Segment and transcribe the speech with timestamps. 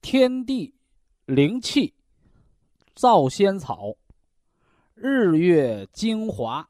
[0.00, 0.74] 天地
[1.26, 1.94] 灵气
[2.94, 3.96] 造仙草，
[4.94, 6.68] 日月精华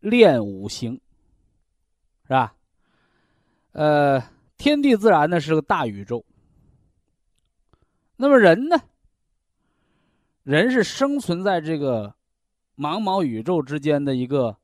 [0.00, 1.00] 炼五行，
[2.24, 2.54] 是吧？
[3.72, 4.20] 呃，
[4.56, 6.24] 天地自然呢是个大宇宙，
[8.16, 8.76] 那么人呢？
[10.42, 12.14] 人是生存在这个
[12.76, 14.56] 茫茫宇宙之间的一个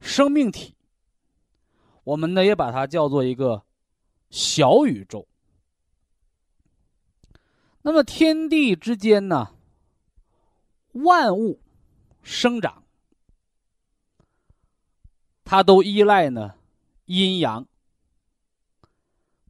[0.00, 0.74] 生命体。
[2.02, 3.62] 我们呢也把它叫做一个
[4.30, 5.26] 小宇宙。
[7.86, 9.50] 那么天地之间呢，
[10.92, 11.60] 万物
[12.22, 12.82] 生长，
[15.44, 16.54] 它都依赖呢
[17.04, 17.66] 阴阳，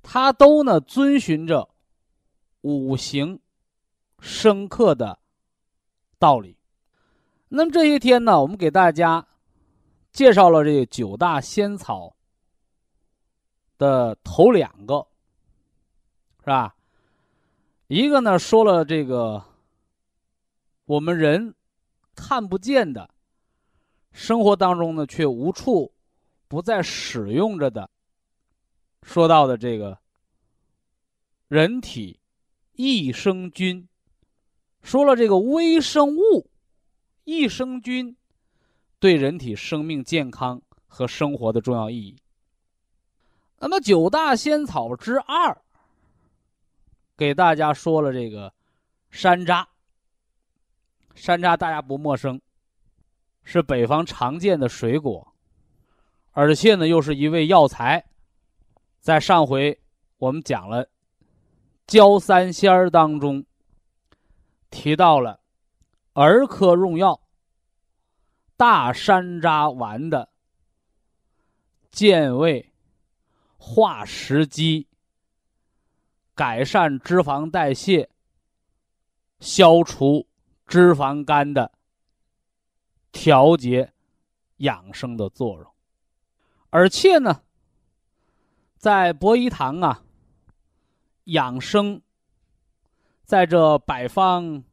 [0.03, 1.71] 它都呢遵循着
[2.63, 3.39] 五行
[4.19, 5.21] 生克的
[6.19, 6.59] 道理。
[7.47, 9.25] 那么这些天呢，我们给大家
[10.13, 12.17] 介绍了这九大仙草。
[13.77, 15.07] 的头两个，
[16.41, 16.74] 是吧？
[17.87, 19.45] 一个呢说了这个
[20.87, 21.55] 我们人
[22.15, 23.11] 看不见的，
[24.11, 25.93] 生活当中呢却无处
[26.49, 27.91] 不在使用着的，
[29.03, 29.99] 说到的这个
[31.49, 32.19] 人体
[32.73, 33.87] 益生菌，
[34.83, 36.51] 说了这个微生物
[37.25, 38.17] 益生菌
[38.99, 42.17] 对人体生命健康和生活的重要意义。
[43.59, 45.64] 那么九大仙草之二，
[47.17, 48.53] 给大家说了这个
[49.11, 49.65] 山楂。
[51.15, 52.41] 山楂大家不陌生，
[53.45, 55.33] 是北方常见的水果，
[56.33, 58.05] 而且呢又是一味药材。
[58.99, 59.79] 在上回
[60.17, 60.89] 我们讲了
[61.87, 63.45] 焦三仙儿当中
[64.71, 65.39] 提到了
[66.15, 67.21] 儿科用药
[68.57, 70.29] 大山楂丸的
[71.93, 72.73] 健胃、
[73.57, 74.89] 化食积、
[76.35, 78.09] 改善脂肪代谢、
[79.41, 80.27] 消除。
[80.67, 81.71] 脂肪肝的
[83.13, 83.93] 调节、
[84.57, 85.71] 养生的作用，
[86.71, 87.43] 而且呢，
[88.79, 90.03] 在博医堂啊，
[91.25, 92.01] 养生
[93.25, 94.65] 在这百方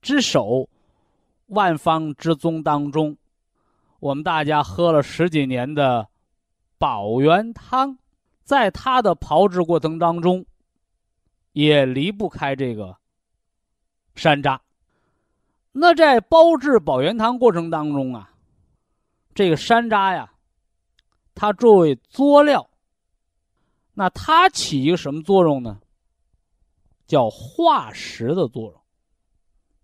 [0.00, 0.70] 之首、
[1.48, 3.18] 万方之宗当中，
[4.00, 6.08] 我们大家喝了十几年的
[6.78, 7.98] 保元汤，
[8.42, 10.46] 在它的炮制过程当中，
[11.54, 12.96] 也离不开这个
[14.14, 14.60] 山楂。
[15.72, 18.32] 那在煲制保元汤过程当中啊，
[19.34, 20.32] 这个山楂呀，
[21.34, 22.68] 它作为佐料，
[23.94, 25.80] 那它起一个什么作用呢？
[27.06, 28.80] 叫化食的作用。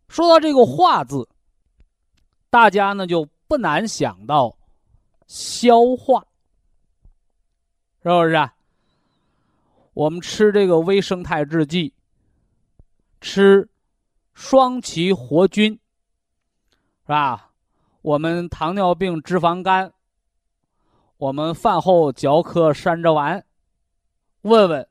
[0.08, 1.28] 说到这个“化”字，
[2.50, 4.56] 大家呢就不难想到
[5.28, 6.26] 消化，
[8.02, 8.50] 是不是？
[10.00, 11.92] 我们吃这个微生态制剂，
[13.20, 13.68] 吃。
[14.32, 15.78] 双歧活菌，
[17.02, 17.50] 是吧？
[18.00, 19.92] 我们糖尿病、脂肪肝，
[21.18, 23.44] 我们饭后嚼颗山楂丸，
[24.40, 24.88] 问问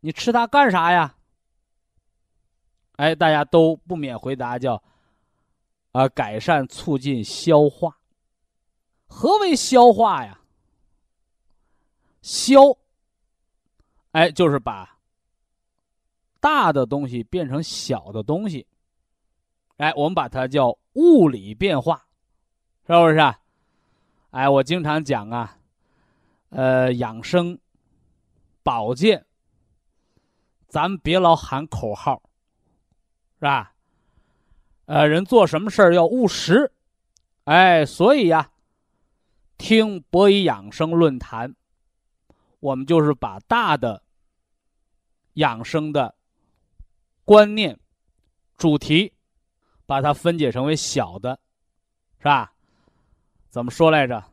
[0.00, 1.14] 你吃它干啥呀？
[2.96, 4.82] 哎，大家都不免回答叫
[5.92, 7.96] 啊，改善促进消化。
[9.06, 10.38] 何为消化呀？
[12.20, 12.76] 消，
[14.12, 14.98] 哎，就是把
[16.40, 18.66] 大的东西变成小的东西。
[19.76, 22.04] 哎，我们把它叫物理变化，
[22.86, 23.16] 是不是？
[23.18, 23.38] 啊
[24.30, 25.58] 哎，我经常讲啊，
[26.50, 27.58] 呃，养生、
[28.62, 29.26] 保健，
[30.68, 32.22] 咱们别老喊口号，
[33.38, 33.74] 是吧？
[34.86, 36.70] 呃，人做什么事儿要务实，
[37.44, 38.52] 哎，所以呀，
[39.58, 41.54] 听博医养生论坛，
[42.60, 44.02] 我们就是把大的
[45.34, 46.14] 养生的
[47.24, 47.78] 观念、
[48.56, 49.12] 主题。
[49.86, 51.40] 把它分解成为小的，
[52.18, 52.52] 是吧？
[53.48, 54.24] 怎么说来着？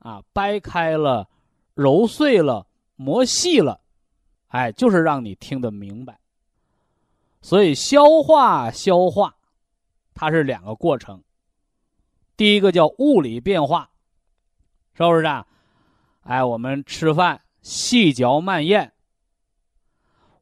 [0.00, 1.28] 啊，掰开了，
[1.74, 2.66] 揉碎了，
[2.96, 3.80] 磨细了，
[4.48, 6.18] 哎，就是让你听得明白。
[7.40, 9.36] 所以消化消化，
[10.12, 11.22] 它是两个过程。
[12.36, 13.88] 第一个叫物理变化，
[14.94, 15.46] 是不是啊？
[16.22, 18.92] 哎，我们吃饭细嚼慢咽，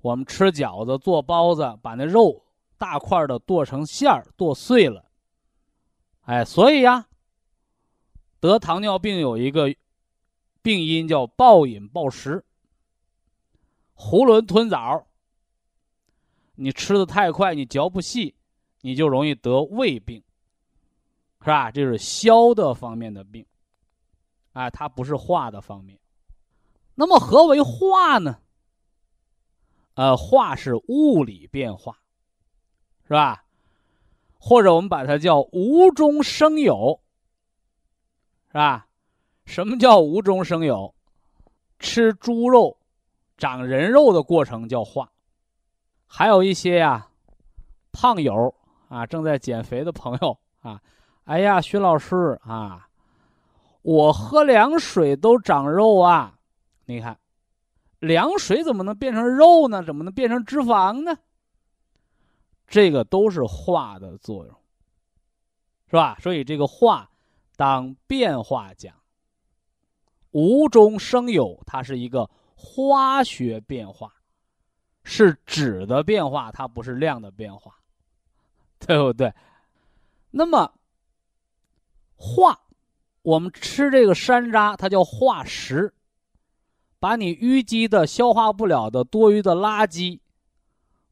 [0.01, 2.45] 我们吃饺子做包子，把那肉。
[2.81, 5.11] 大块的剁成馅儿，剁碎了，
[6.21, 7.09] 哎，所以呀，
[8.39, 9.75] 得糖尿病有一个
[10.63, 12.45] 病因叫暴饮暴食，
[13.97, 15.09] 囫囵吞枣。
[16.55, 18.37] 你吃的太快，你嚼不细，
[18.83, 20.23] 你就容易得胃病，
[21.41, 21.73] 是吧？
[21.73, 23.45] 这是消的方面的病，
[24.53, 25.99] 哎，它不是化的方面。
[27.01, 28.39] 那么何为化呢？
[29.95, 31.97] 呃，化是物理变化。
[33.05, 33.45] 是吧？
[34.41, 37.01] 或者我们把它叫无中生有，
[38.49, 38.89] 是吧？
[39.47, 40.93] 什么叫无中生有？
[41.79, 42.77] 吃猪肉
[43.37, 45.11] 长人肉的过程叫化。
[46.05, 47.09] 还有一些呀，
[47.93, 48.53] 胖友
[48.89, 50.83] 啊，正在减肥的朋友啊，
[51.25, 52.89] 哎呀，徐老师啊，
[53.83, 56.38] 我喝凉水都长肉啊！
[56.89, 57.19] 你看，
[57.99, 59.83] 凉水怎么能变成肉呢？
[59.83, 61.19] 怎么能变成脂肪呢？
[62.67, 64.57] 这个都是化的作用，
[65.89, 66.17] 是吧？
[66.23, 67.11] 所以这个化
[67.57, 68.95] 当变化讲，
[70.31, 74.11] 无中生有，它是一个化学变化，
[75.05, 77.75] 是质的变化，它不是量的变化，
[78.79, 79.31] 对不对？
[80.31, 80.73] 那么
[82.17, 82.59] 化，
[83.21, 85.93] 我们吃这个山楂，它叫化食，
[86.99, 90.21] 把你淤积的、消化不了的多余的垃圾。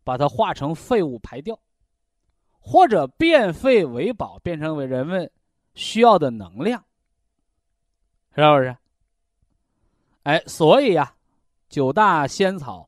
[0.04, 1.58] 把它化成废物排掉，
[2.60, 5.28] 或者变废为宝，变成为人们
[5.74, 6.84] 需要的能量，
[8.36, 8.76] 是不是？
[10.22, 11.12] 哎，所以呀，
[11.68, 12.86] 九大仙草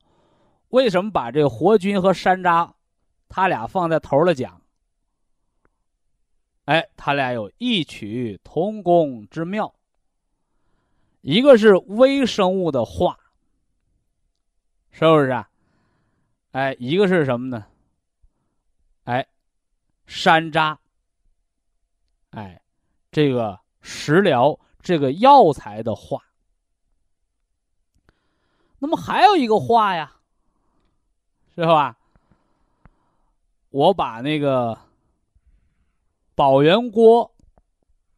[0.69, 2.71] 为什么把这活菌和山楂，
[3.27, 4.61] 它俩放在头了讲？
[6.63, 9.75] 哎，它俩有异曲同工之妙。
[11.21, 13.17] 一个是微生物的化，
[14.91, 15.49] 是不是啊？
[16.51, 17.65] 哎，一个是什么呢？
[19.03, 19.27] 哎，
[20.05, 20.77] 山楂，
[22.31, 22.61] 哎，
[23.11, 26.23] 这个食疗这个药材的化。
[28.79, 30.15] 那么还有一个化呀，
[31.55, 31.97] 是吧？
[33.71, 34.75] 我把那个
[36.33, 37.31] 保元锅，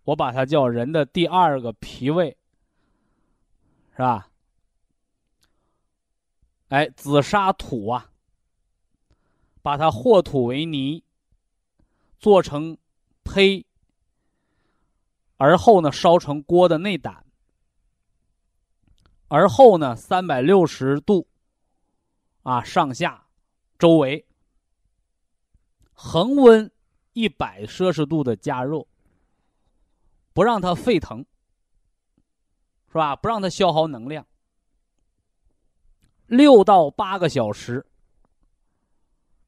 [0.04, 2.38] 我把它叫人的第二个脾胃，
[4.02, 4.28] 是吧？
[6.70, 8.10] 哎，紫砂土啊，
[9.62, 11.04] 把它和土为泥，
[12.18, 12.76] 做成
[13.24, 13.64] 胚，
[15.38, 17.24] 而后呢烧成锅的内胆，
[19.28, 21.28] 而后呢三百六十度
[22.42, 23.28] 啊上下
[23.78, 24.26] 周围
[25.94, 26.72] 恒温
[27.14, 28.84] 一百摄氏度的加热，
[30.34, 31.24] 不让它沸腾，
[32.92, 33.16] 是吧？
[33.16, 34.28] 不让它消耗能量。
[36.28, 37.86] 六到八个小时，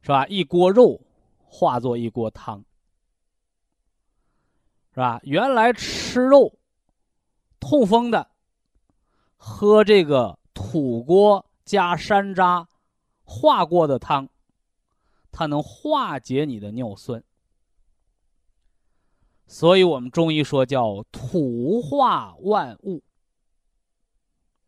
[0.02, 0.26] 是吧？
[0.28, 1.02] 一锅肉
[1.46, 2.64] 化作一锅汤，
[4.92, 5.20] 是吧？
[5.24, 6.58] 原来吃肉
[7.60, 8.32] 痛风的，
[9.36, 12.66] 喝这个土锅加山楂
[13.26, 14.30] 化过的汤，
[15.34, 17.22] 它能化解你的尿酸。
[19.48, 23.04] 所以我们中医说叫土化万物，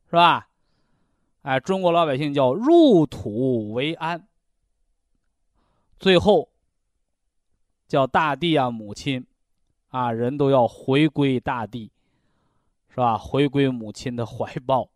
[0.10, 0.48] 是吧？
[1.42, 4.28] 哎，中国老百姓叫入土为安，
[6.00, 6.50] 最后
[7.88, 9.26] 叫大地啊，母亲
[9.90, 11.92] 啊，人都要回归大地，
[12.90, 13.16] 是吧？
[13.18, 14.90] 回归母亲的怀抱，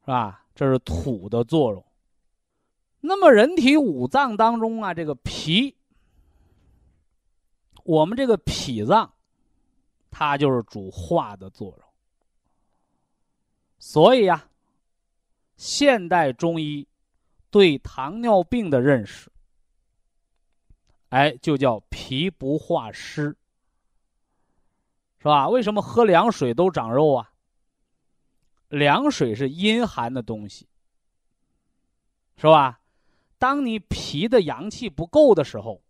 [0.00, 0.44] 是吧？
[0.54, 1.84] 这是土的作用。
[3.00, 5.76] 那么，人体五脏当中啊，这个脾，
[7.84, 9.12] 我们这个脾脏，
[10.10, 11.85] 它就是主化的作用。
[13.86, 14.48] 所以呀。
[15.56, 16.86] 现代中医
[17.50, 19.30] 对糖尿病的认识，
[21.10, 23.34] 哎，就叫脾不化湿，
[25.18, 25.48] 是吧？
[25.48, 27.32] 为什么喝凉水都长肉啊？
[28.68, 30.68] 凉水是阴寒的东西，
[32.36, 32.80] 是吧？
[33.38, 35.80] 当你脾的阳气不够的时候，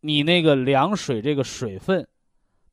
[0.00, 2.08] 你那个凉水这个水分，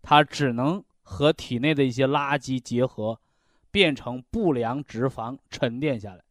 [0.02, 3.20] 它只能和体内的一些垃圾结合。
[3.74, 6.24] 变成不良脂肪沉淀下来。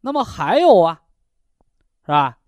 [0.00, 1.02] 那么还有啊，
[2.02, 2.40] 是吧？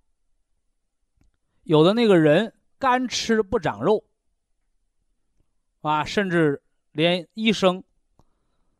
[1.62, 4.02] 有的那个人干吃不长肉，
[5.82, 6.60] 啊，甚至
[6.90, 7.84] 连医生，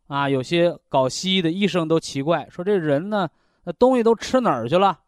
[0.08, 3.30] 啊，有些搞西医的医生都奇怪，说这人呢，
[3.62, 5.04] 那东西都吃哪儿去了？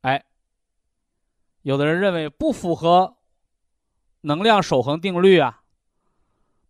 [0.00, 0.24] 哎，
[1.60, 3.18] 有的人认为不符合
[4.22, 5.57] 能量守恒定律啊。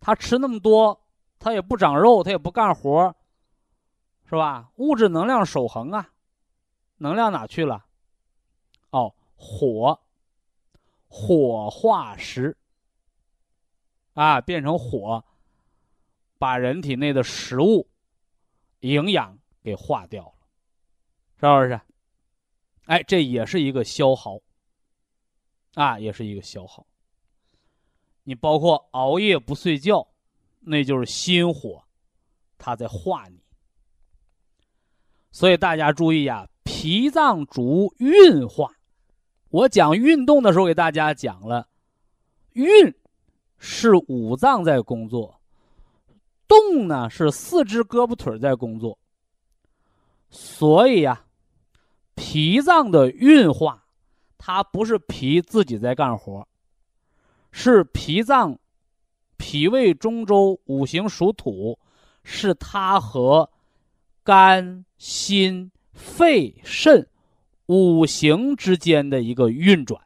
[0.00, 1.00] 他吃那么多，
[1.38, 3.14] 他也不长肉，他也不干活，
[4.24, 4.70] 是吧？
[4.76, 6.10] 物质能量守恒啊，
[6.96, 7.86] 能量哪去了？
[8.90, 10.00] 哦，火，
[11.08, 12.56] 火化石
[14.14, 15.24] 啊，变成火，
[16.38, 17.88] 把人体内的食物
[18.80, 20.46] 营养给化掉了，
[21.36, 21.80] 是不是？
[22.86, 24.40] 哎，这也是一个消耗
[25.74, 26.86] 啊，也是一个消耗。
[28.28, 30.06] 你包括熬夜不睡觉，
[30.61, 31.82] 那就是心火，
[32.58, 33.40] 它在化你。
[35.30, 38.70] 所以大家注意呀，脾脏主运化。
[39.49, 41.68] 我讲运动的时候给大家讲了，
[42.52, 42.94] 运
[43.56, 45.40] 是五脏在工作，
[46.47, 48.99] 动呢是四肢胳膊腿在工作。
[50.28, 51.25] 所以呀，
[52.14, 53.87] 脾脏的运化，
[54.37, 56.47] 它不是脾自己在干活。
[57.50, 58.58] 是脾脏，
[59.36, 61.78] 脾胃中州五行属土，
[62.22, 63.50] 是它和
[64.22, 67.06] 肝、心、肺、肾
[67.66, 70.00] 五行之间的一个运转，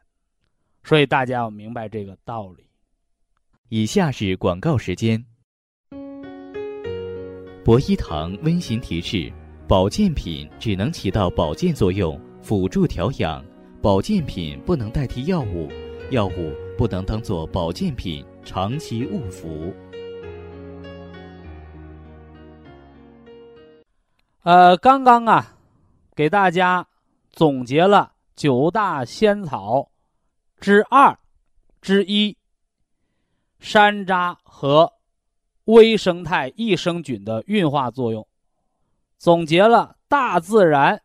[0.83, 2.65] 所以大家要明白这个道理。
[3.69, 5.23] 以下是广告时间。
[7.65, 9.31] 博一堂温馨提示：
[9.67, 13.43] 保健品只能起到保健作用，辅助调养，
[13.81, 15.69] 保健品不能代替药物，
[16.11, 16.53] 药物。
[16.77, 19.73] 不能当做保健品长期误服。
[24.41, 25.57] 呃，刚刚啊，
[26.15, 26.85] 给大家
[27.31, 29.89] 总结了九大仙草
[30.59, 31.17] 之二
[31.81, 32.35] 之一——
[33.59, 34.91] 山楂和
[35.65, 38.27] 微生态益生菌的运化作用，
[39.17, 41.01] 总结了大自然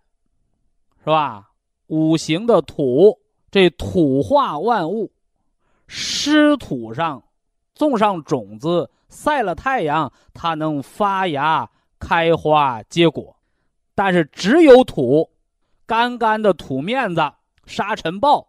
[0.99, 1.53] 是吧？
[1.87, 3.21] 五行的土，
[3.51, 5.13] 这土化万物。
[5.89, 7.21] 湿土上
[7.75, 11.69] 种上种子，晒了太阳，它能发芽、
[11.99, 13.35] 开花结果。
[13.95, 15.29] 但是只有土，
[15.87, 17.33] 干干的土面子、
[17.67, 18.47] 沙尘暴，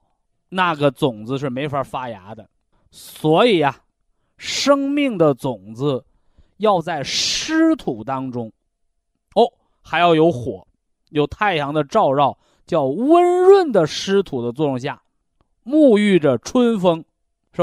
[0.49, 2.47] 那个种子是没法发芽的。
[2.91, 3.75] 所以呀，
[4.37, 6.05] 生命的种子
[6.57, 8.51] 要在湿土当中，
[9.35, 10.67] 哦，还要有火，
[11.09, 15.01] 有太阳的照耀，叫温润的湿土的作用下，
[15.63, 17.03] 沐浴着春风，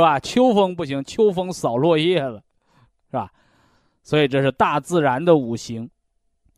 [0.01, 0.21] 是吧？
[0.21, 2.43] 秋风不行，秋风扫落叶了，
[3.11, 3.33] 是吧？
[4.03, 5.91] 所以这是大自然的五行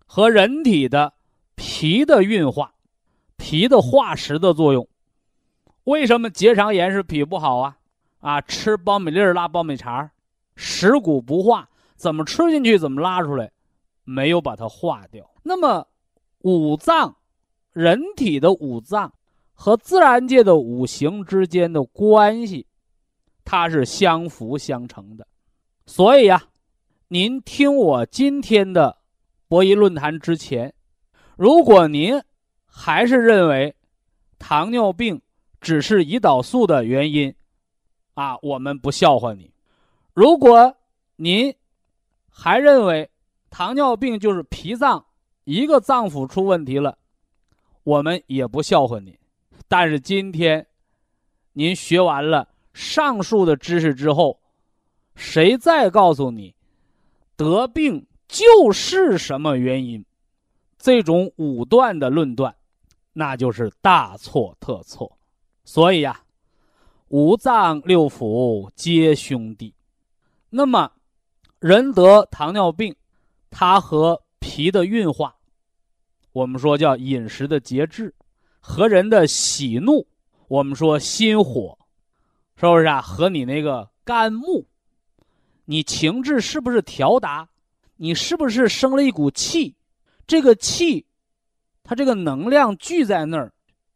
[0.07, 1.15] 和人体的。
[1.61, 2.73] 脾的运化，
[3.37, 4.87] 脾的化食的作用，
[5.83, 7.77] 为什么结肠炎是脾不好啊？
[8.21, 10.09] 啊，吃苞米粒儿拉苞米碴
[10.55, 13.51] 食谷不化，怎么吃进去怎么拉出来，
[14.05, 15.29] 没有把它化掉。
[15.43, 15.85] 那么
[16.43, 17.17] 五脏，
[17.73, 19.13] 人体的五脏
[19.53, 22.68] 和自然界的五行之间的关系，
[23.51, 25.27] 它是相辅相成的。
[25.87, 26.43] 所以呀，
[27.09, 28.99] 您听我今天的
[29.49, 30.75] 博弈论坛之前。
[31.35, 32.23] 如果您
[32.67, 33.75] 还是认为
[34.39, 35.19] 糖尿病
[35.63, 37.35] 只是胰岛素的原因，
[38.13, 39.51] 啊，我们不笑话你；
[40.13, 40.77] 如果
[41.17, 41.55] 您
[42.29, 43.09] 还认为
[43.49, 45.03] 糖尿病就是脾脏
[45.45, 46.99] 一个脏腑出问题了，
[47.83, 49.19] 我们也不笑话你。
[49.69, 50.67] 但是今天
[51.55, 52.47] 您学完了
[52.79, 54.39] 上述的知识之后，
[55.17, 56.55] 谁再告诉你
[57.37, 60.05] 得病就是什么原因？
[60.79, 62.55] 这种武断的论断，
[63.13, 65.19] 那就是大错特错。
[65.65, 66.23] 所以呀，
[67.09, 69.75] 五脏六腑皆兄弟。
[70.49, 70.93] 那么，
[71.59, 72.95] 人得糖尿病，
[73.51, 75.35] 它和脾的运化，
[76.31, 78.15] 我们说叫饮食的节制，
[78.61, 80.07] 和人的喜怒，
[80.47, 81.78] 我们说心火，
[82.61, 83.01] 是不是啊？
[83.01, 84.67] 和你那个肝木，
[85.65, 87.49] 你情志是不是调达？
[87.95, 89.77] 你是不是生了一股气？
[90.27, 91.07] 这个气，
[91.85, 93.53] 它这个能量聚在那儿，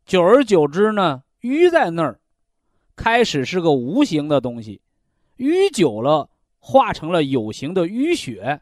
[0.07, 2.21] 久而久之呢，淤在那儿，
[2.95, 4.81] 开始是个无形的东西，
[5.39, 8.61] 淤久了化成了有形的淤血，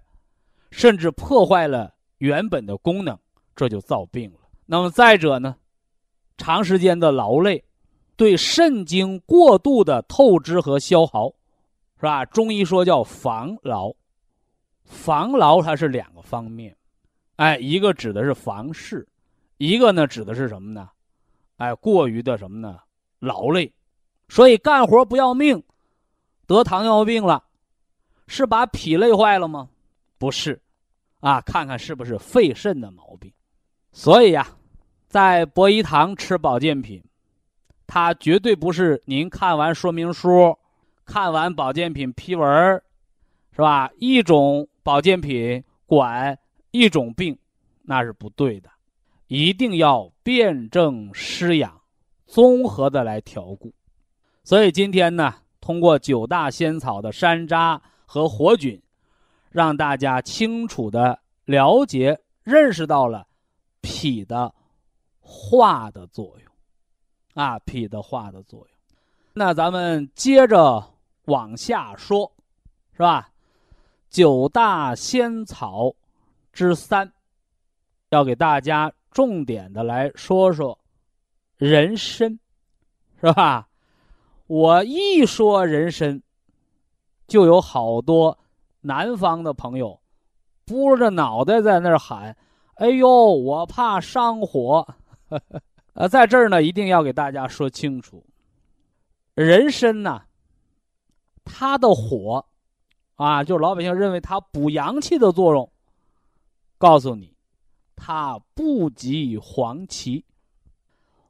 [0.71, 3.19] 甚至破坏了原本的功能，
[3.55, 4.39] 这就造病了。
[4.65, 5.57] 那么再者呢，
[6.39, 7.63] 长时间的劳累，
[8.21, 11.31] 对肾精过度的透支和消耗，
[11.97, 12.23] 是吧？
[12.27, 13.91] 中医说叫防劳，
[14.85, 16.77] 防劳它是两个方面。
[17.37, 19.09] 哎，一个指的是房事，
[19.57, 20.91] 一个呢指的是什么呢？
[21.57, 22.81] 哎，过于的什么呢？
[23.21, 23.73] 劳累，
[24.29, 25.63] 所以干活不要命，
[26.47, 27.43] 得糖尿病了，
[28.27, 29.67] 是把脾累坏了吗？
[30.19, 30.61] 不是，
[31.21, 33.33] 啊，看看是不是肺肾的毛病。
[33.93, 34.47] 所以呀，
[35.09, 37.03] 在博医堂吃保健品，
[37.92, 40.57] 它绝对不是您看完说明书、
[41.05, 42.81] 看完保健品批文
[43.50, 43.90] 是吧？
[43.98, 46.38] 一种保健品管。
[46.72, 47.37] 一种病，
[47.83, 48.70] 那是不对的，
[49.26, 51.81] 一定要辨证施养，
[52.29, 53.72] 综合的来调顾。
[54.44, 58.81] 所以今天呢，通过九大仙草的山楂和活菌，
[59.50, 63.26] 让大家清楚的了解、认识到了
[63.81, 64.55] 脾的
[65.18, 66.50] 化的作用，
[67.35, 68.69] 啊，脾的化的作用。
[69.33, 70.85] 那咱们接着
[71.27, 72.31] 往下说，
[72.93, 73.31] 是吧？
[74.09, 75.95] 九大仙草。
[76.53, 77.11] 之三，
[78.09, 80.77] 要给大家重点的来说说
[81.57, 82.40] 人参，
[83.21, 83.69] 是吧？
[84.49, 86.21] 我一说人参，
[87.29, 88.37] 就有好多
[88.81, 90.01] 南方的朋友
[90.66, 92.37] 拨着脑袋在那儿喊
[92.75, 94.85] ：“哎呦，我怕上火。”
[96.01, 98.25] 呃，在这儿呢，一定要给大家说清楚，
[99.35, 100.23] 人参呢，
[101.45, 102.47] 它的火
[103.17, 105.71] 啊，就是老百姓认为它补阳气的作用。
[106.79, 107.37] 告诉你，
[107.95, 110.25] 它不及黄芪。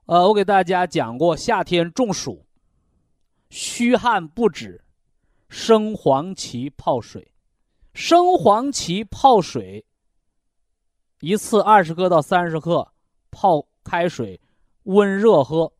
[0.06, 2.46] 呃，我给大家讲过，夏天中暑，
[3.48, 4.85] 虚汗不止，
[5.48, 7.33] 生黄芪泡水，
[7.92, 9.85] 生黄芪泡水，
[11.18, 12.87] 一次二十克到三十克，
[13.33, 14.40] 泡开水，
[14.92, 15.72] 温热喝。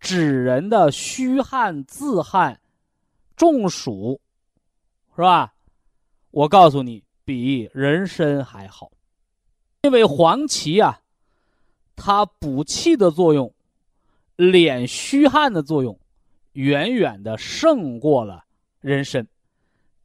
[0.00, 2.60] 指人的虚汗、自汗、
[3.36, 4.20] 中暑，
[5.14, 5.54] 是吧？
[6.30, 7.04] 我告诉你。
[7.24, 8.90] 比人参还好，
[9.82, 11.02] 因为黄芪啊，
[11.94, 13.54] 它补气的作用、
[14.38, 16.00] 敛虚汗的作用，
[16.52, 18.46] 远远的胜过了
[18.80, 19.28] 人参。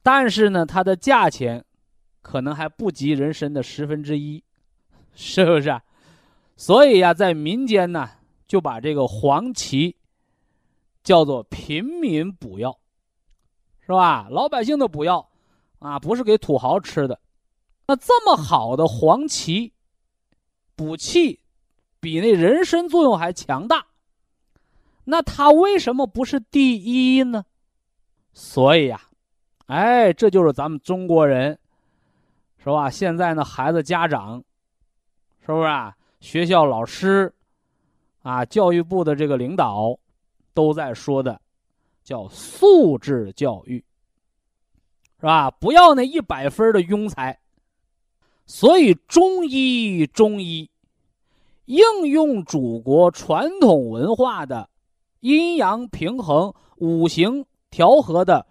[0.02, 1.64] 但是呢，它的价钱
[2.20, 4.44] 可能还不及人参的十分之一，
[5.14, 5.80] 是不是？
[6.56, 8.10] 所以呀，在民间呢，
[8.46, 9.96] 就把这个黄芪
[11.02, 12.78] 叫做平民补药，
[13.80, 14.28] 是吧？
[14.30, 15.30] 老百姓的补药。
[15.80, 17.20] 啊，不是给土豪吃的，
[17.86, 19.70] 那这么好的黄芪，
[20.74, 21.40] 补气，
[22.00, 23.84] 比那人参作用还强大。
[25.04, 27.44] 那它为什么不是第一呢？
[28.32, 28.98] 所以呀，
[29.66, 31.58] 哎，这就是咱们中国人，
[32.56, 32.88] 是吧？
[32.88, 34.42] 现在呢，孩子家长，
[35.44, 35.94] 是不是啊？
[36.24, 37.34] 学校老师，
[38.22, 39.98] 啊，教育部的这个领导，
[40.54, 41.38] 都在说的，
[42.02, 43.84] 叫素质教育，
[45.20, 45.50] 是吧？
[45.50, 47.38] 不要那一百分的庸才。
[48.46, 50.70] 所以中医，中医
[51.66, 54.70] 应用祖国传统文化的。
[55.20, 58.46] 阴阳平衡、五行调和的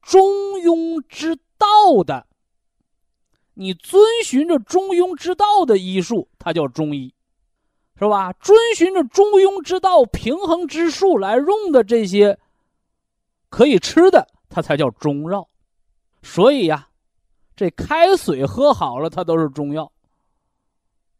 [0.00, 0.22] 中
[0.62, 2.26] 庸之道的，
[3.52, 7.14] 你遵循着中庸之道的医术，它叫中医，
[7.98, 8.32] 是吧？
[8.34, 12.38] 遵循着中庸之道、平衡之术来用的这些
[13.48, 15.48] 可以吃的，它才叫中药。
[16.22, 16.88] 所以呀，
[17.56, 19.90] 这开水喝好了，它都是中药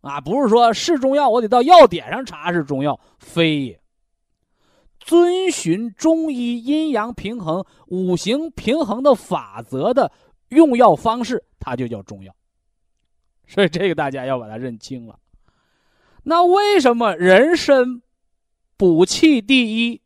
[0.03, 3.81] 啊，不是说是中药，我得到药典上查是中药，非也。
[5.01, 10.13] 遵循中医阴阳平衡、五行平衡的法则的
[10.51, 12.33] 用药方式，它就叫中药。
[13.49, 15.19] 所以这个大家要把它认清了。
[16.29, 18.03] 那为什么人参
[18.77, 20.03] 补气第一，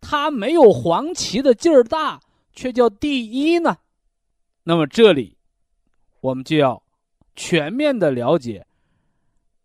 [0.00, 2.20] 它没有黄芪的劲儿大，
[2.52, 3.76] 却叫第一呢？
[4.64, 5.38] 那么这里
[6.20, 6.82] 我们就要
[7.36, 8.66] 全面的了解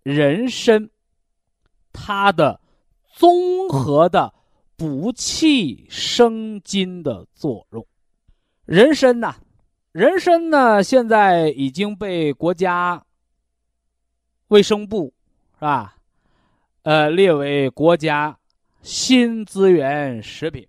[0.03, 0.89] 人参
[1.91, 2.61] 它的。
[3.11, 4.33] 综合的
[4.77, 7.85] 补气生津的作用，
[8.63, 9.35] 人参呐，
[9.91, 13.03] 人参呢，现在已经被国家
[14.47, 15.13] 卫生部
[15.59, 15.97] 是吧？
[16.83, 18.39] 呃，列为国家
[18.81, 20.65] 新资源食品。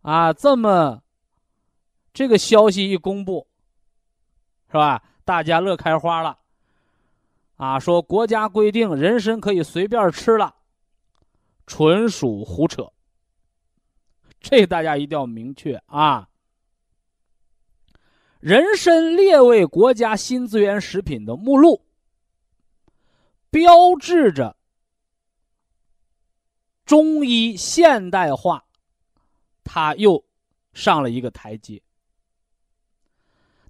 [0.00, 1.02] 啊，这么
[2.14, 3.46] 这个消息一公布，
[4.68, 5.02] 是吧？
[5.26, 6.38] 大家乐开花了。
[7.56, 10.54] 啊，说国家规定人参可以随便吃了，
[11.66, 12.90] 纯属胡扯。
[14.40, 16.26] 这大家一定要明确啊！
[18.40, 21.82] 人参列为国家新资源食品的目录，
[23.50, 24.56] 标志着
[26.84, 28.64] 中医现代化，
[29.64, 30.24] 它又
[30.72, 31.82] 上了一个台阶。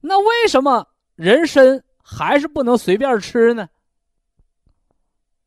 [0.01, 3.69] 那为什么人参还是不能随便吃呢？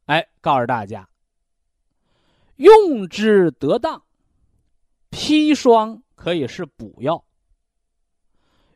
[0.05, 1.09] 哎，告诉大家，
[2.57, 4.03] 用之得当，
[5.09, 7.23] 砒霜可以是补药；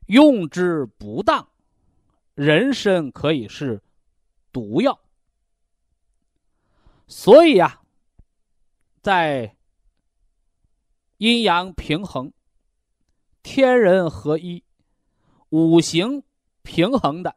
[0.07, 1.47] 用之不当，
[2.33, 3.81] 人参可以是
[4.53, 4.97] 毒药。
[7.07, 7.81] 所以啊，
[9.01, 9.55] 在
[11.17, 12.31] 阴阳平衡、
[13.43, 14.63] 天人合一、
[15.49, 16.23] 五行
[16.63, 17.35] 平衡的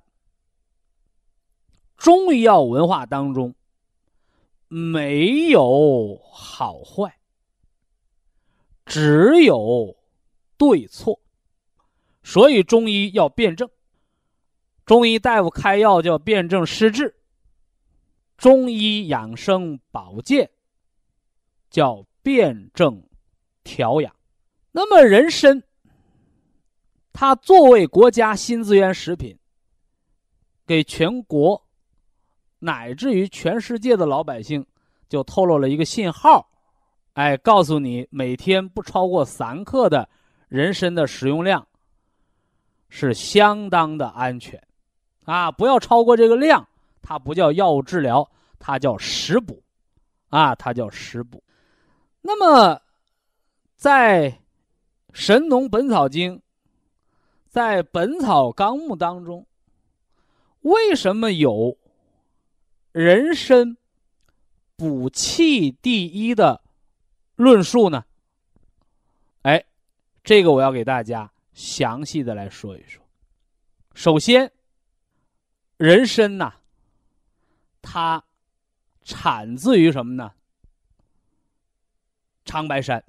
[1.96, 3.54] 中医药文化当中。
[4.70, 7.18] 没有好坏，
[8.84, 9.96] 只有
[10.58, 11.18] 对错，
[12.22, 13.70] 所以中医要辩证。
[14.84, 17.17] 中医大夫开药叫辩证施治，
[18.38, 20.48] 中医养生保健
[21.68, 23.02] 叫辩证
[23.62, 24.14] 调养。
[24.72, 25.62] 那么人参，
[27.12, 29.38] 它作为国家新资源食品，
[30.66, 31.62] 给全国。
[32.60, 34.66] 乃至于全世界的老百姓，
[35.08, 36.50] 就透露了一个信号，
[37.12, 40.08] 哎，告诉你每天不超过三克的
[40.48, 41.64] 人参的使用量
[42.88, 44.60] 是相当的安全，
[45.24, 46.66] 啊，不要超过这个量，
[47.02, 49.62] 它不叫药物治疗，它叫食补，
[50.28, 51.42] 啊，它叫食补。
[52.20, 52.80] 那么，
[53.76, 54.30] 在
[55.12, 56.36] 《神农本草经》
[57.48, 59.46] 在《本草纲目》当中，
[60.60, 61.78] 为什么有？
[62.92, 63.76] 人参
[64.74, 66.60] 补气第一的
[67.36, 68.04] 论述呢？
[69.42, 69.64] 哎，
[70.24, 73.00] 这个我要给大家详细的来说一说。
[73.94, 74.50] 首先，
[75.76, 76.54] 人参呐，
[77.82, 78.22] 它
[79.02, 80.32] 产自于什么呢？
[82.44, 83.04] 长白山。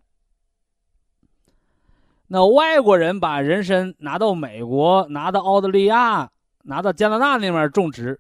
[2.28, 6.32] 那外国人把人参拿到美国、拿到澳大利亚、
[6.64, 8.20] 拿到加拿大那边种植。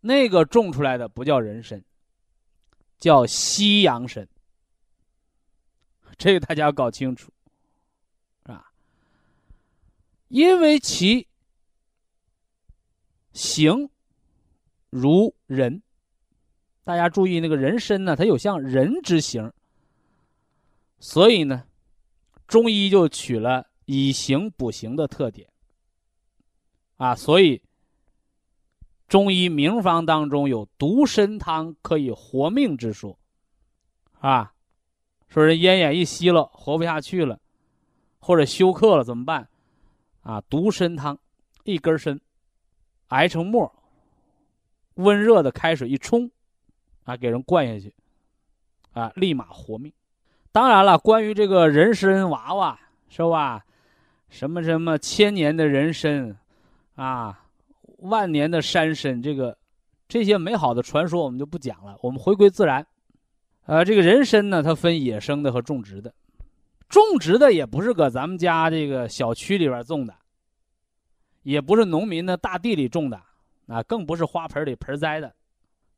[0.00, 1.84] 那个种出来的不叫人参，
[2.98, 4.26] 叫西洋参。
[6.16, 7.32] 这个大家要搞清楚，
[8.46, 8.72] 是吧？
[10.28, 11.26] 因为其
[13.32, 13.90] 形
[14.90, 15.82] 如人，
[16.84, 19.52] 大家注意那个人参呢，它有像人之形，
[20.98, 21.64] 所以呢，
[22.46, 25.48] 中医就取了以形补形的特点。
[26.96, 27.62] 啊，所以
[29.06, 33.18] 中医名方当中有独参汤可以活命之说，
[34.20, 34.52] 啊，
[35.28, 37.38] 说人奄奄一息了，活不下去了，
[38.18, 39.48] 或者休克了怎么办？
[40.22, 41.18] 啊，独参汤，
[41.64, 42.20] 一根参，
[43.08, 43.72] 熬成沫，
[44.98, 46.30] 温热的开水一冲，
[47.04, 47.94] 啊，给人灌下去，
[48.92, 49.92] 啊，立马活命。
[50.50, 53.64] 当然了，关于这个人参娃娃，是吧？
[54.28, 56.36] 什么什么千年的人参，
[56.96, 57.44] 啊，
[57.98, 59.56] 万年的山参，这个
[60.08, 61.96] 这些美好的传说我们就不讲了。
[62.02, 62.84] 我们回归自然，
[63.66, 66.12] 呃，这个人参呢，它分野生的和种植的，
[66.88, 70.14] 种植的也不是搁咱们家这个小区里边种的，
[71.44, 73.20] 也不是农民的大地里种的，
[73.68, 75.32] 啊，更不是花盆里盆栽的，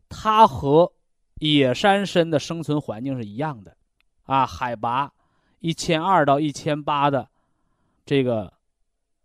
[0.08, 0.92] 它和
[1.36, 3.74] 野山参的生存环境是一样的，
[4.24, 5.10] 啊，海拔
[5.60, 7.26] 一千二到一千八的。
[8.04, 8.52] 这个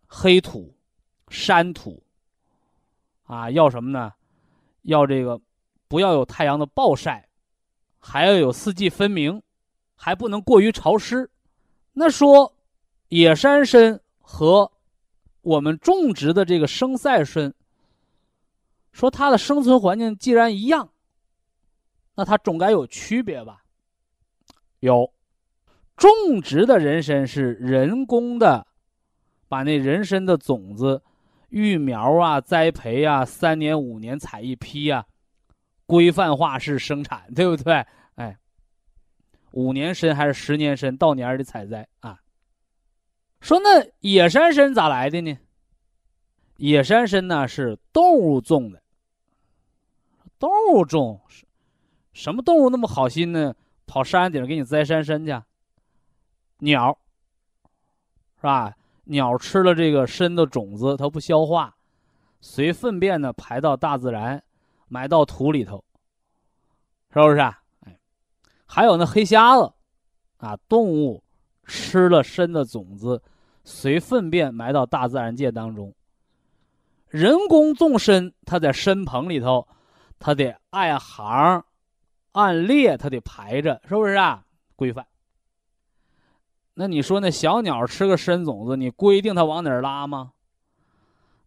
[0.05, 0.77] 黑土、
[1.29, 2.03] 山土
[3.23, 4.13] 啊，要什么呢？
[4.83, 5.41] 要这个
[5.87, 7.27] 不要有太阳的暴晒，
[7.97, 9.41] 还要有四季分明，
[9.95, 11.27] 还不能过于潮湿。
[11.93, 12.53] 那说
[13.07, 14.71] 野山参和
[15.41, 17.51] 我们种植的这个生晒参，
[18.95, 20.89] 说它的生存环境既然一样，
[22.15, 23.61] 那它总该有区别吧？
[24.79, 25.11] 有，
[25.97, 26.09] 种
[26.41, 28.65] 植的人参是人工的。
[29.47, 31.03] 把那人参的种子、
[31.49, 35.05] 育苗啊、栽培啊，三年五年采一批啊，
[35.85, 37.85] 规范化式生产，对不对？
[38.15, 38.37] 哎，
[39.51, 42.17] 五年参还是十年参，到年儿的采摘啊。
[43.41, 45.37] 说那野山参咋来的呢？
[46.57, 48.81] 野山参呢是动物种的，
[50.39, 51.21] 动物种，
[52.13, 53.53] 什么动物那么好心呢？
[53.85, 55.41] 跑山顶给你栽山参去？
[56.59, 56.97] 鸟，
[58.37, 58.75] 是吧？
[59.05, 61.75] 鸟吃了这个参的种子，它不消化，
[62.41, 64.43] 随粪便呢排到大自然，
[64.87, 65.83] 埋到土里头，
[67.13, 67.39] 是不是？
[67.39, 67.99] 哎，
[68.65, 69.71] 还有那黑瞎子，
[70.37, 71.23] 啊，动物
[71.65, 73.21] 吃了参的种子，
[73.63, 75.93] 随粪便埋到大自然界当中。
[77.07, 79.67] 人工种参，它在参棚里头，
[80.19, 81.63] 它得按行、
[82.31, 84.45] 按列，它得排着，是不是啊？
[84.75, 85.05] 规范。
[86.73, 90.33] 那你说那小鸟吃个参种子，你规定它往哪儿拉吗？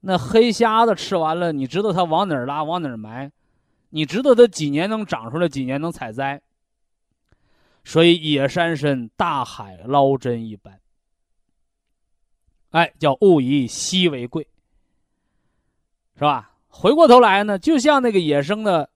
[0.00, 3.32] 那黑瞎子吃完了，你知道它往哪儿拉，往哪儿埋？
[3.90, 6.40] 你知道它几年能长出来，几年能采摘？
[7.84, 10.78] 所以野山参大海捞针一般，
[12.70, 14.46] 哎，叫物以稀为贵，
[16.14, 16.52] 是吧？
[16.80, 18.88] 回过头来呢，就像那个野生的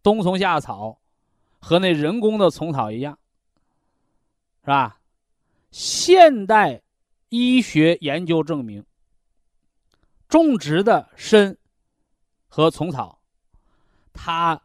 [0.00, 0.96] 冬虫夏草
[1.58, 3.18] 和那人工的虫草一样，
[4.60, 5.00] 是吧？
[5.72, 6.80] 现代
[7.28, 8.86] 医学研究证明，
[10.28, 11.56] 种植的参
[12.46, 13.20] 和虫草，
[14.12, 14.62] 它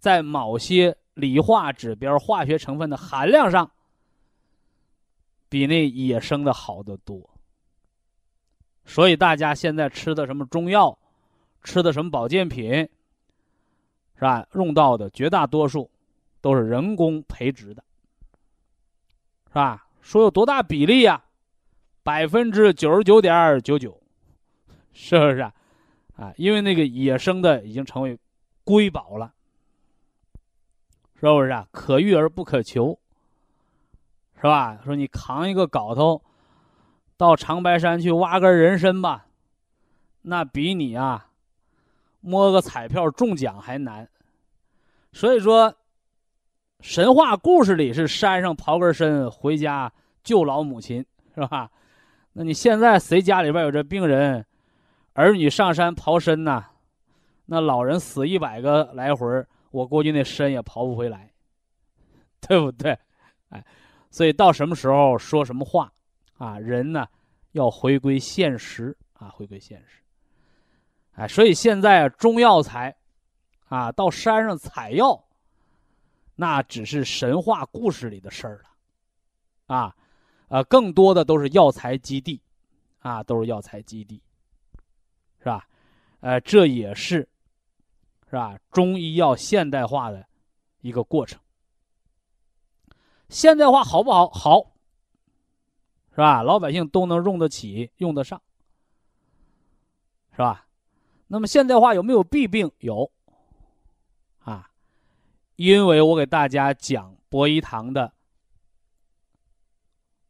[0.00, 3.70] 在某些理化指标、化学成分的含量上，
[5.48, 7.30] 比那野生的好得多。
[8.84, 10.98] 所以大家现在吃的什么中药，
[11.64, 12.72] 吃的什么保健品，
[14.14, 14.46] 是吧？
[14.52, 15.90] 用到的绝大多数
[16.40, 17.82] 都是人工培植的，
[19.48, 19.88] 是吧？
[20.00, 21.24] 说有多大比例呀？
[22.02, 23.98] 百分之九十九点九九，
[24.92, 25.54] 是不是啊？
[26.16, 28.18] 啊，因为那个野生的已经成为
[28.62, 29.32] 瑰宝了，
[31.14, 31.66] 是不是啊？
[31.72, 32.98] 可遇而不可求，
[34.36, 34.78] 是吧？
[34.84, 36.22] 说你扛一个镐头
[37.16, 39.26] 到长白山去挖根人参吧，
[40.20, 41.30] 那比你啊
[42.24, 44.08] 摸个彩票中奖还难。
[45.12, 45.72] 所以说。
[46.80, 49.90] 神话故事里是山上刨根参回家
[50.22, 51.02] 救老母亲，
[51.34, 51.70] 是吧？
[52.34, 54.44] 那你现在谁家里边有这病人，
[55.14, 56.62] 儿女上山刨参呐？
[57.46, 59.26] 那老人死一百个来回，
[59.70, 61.32] 我估计那参也刨不回来，
[62.42, 62.98] 对不对？
[63.48, 63.64] 哎，
[64.10, 65.90] 所以到什么时候说什么话
[66.36, 66.58] 啊？
[66.58, 67.06] 人呢
[67.52, 70.03] 要回归现实啊，回归现实。
[71.14, 72.96] 哎，所以现在中药材
[73.68, 75.24] 啊，到山上采药。
[76.36, 79.96] 那只是神话故事里的事儿了，啊，
[80.48, 82.42] 呃，更多的都是药材基地，
[82.98, 84.20] 啊，都是药材基地，
[85.38, 85.68] 是吧？
[86.18, 87.28] 呃，这也是，
[88.28, 88.58] 是吧？
[88.72, 90.26] 中医药现代化的
[90.80, 91.38] 一个过程。
[93.28, 94.28] 现代化好不好？
[94.30, 94.72] 好，
[96.10, 96.42] 是吧？
[96.42, 98.42] 老百姓都能用得起，用得上，
[100.32, 100.63] 是吧？
[101.34, 102.70] 那么现代化有没有弊病？
[102.78, 103.10] 有。
[104.38, 104.70] 啊
[105.56, 108.12] 因为我给大家讲博医堂的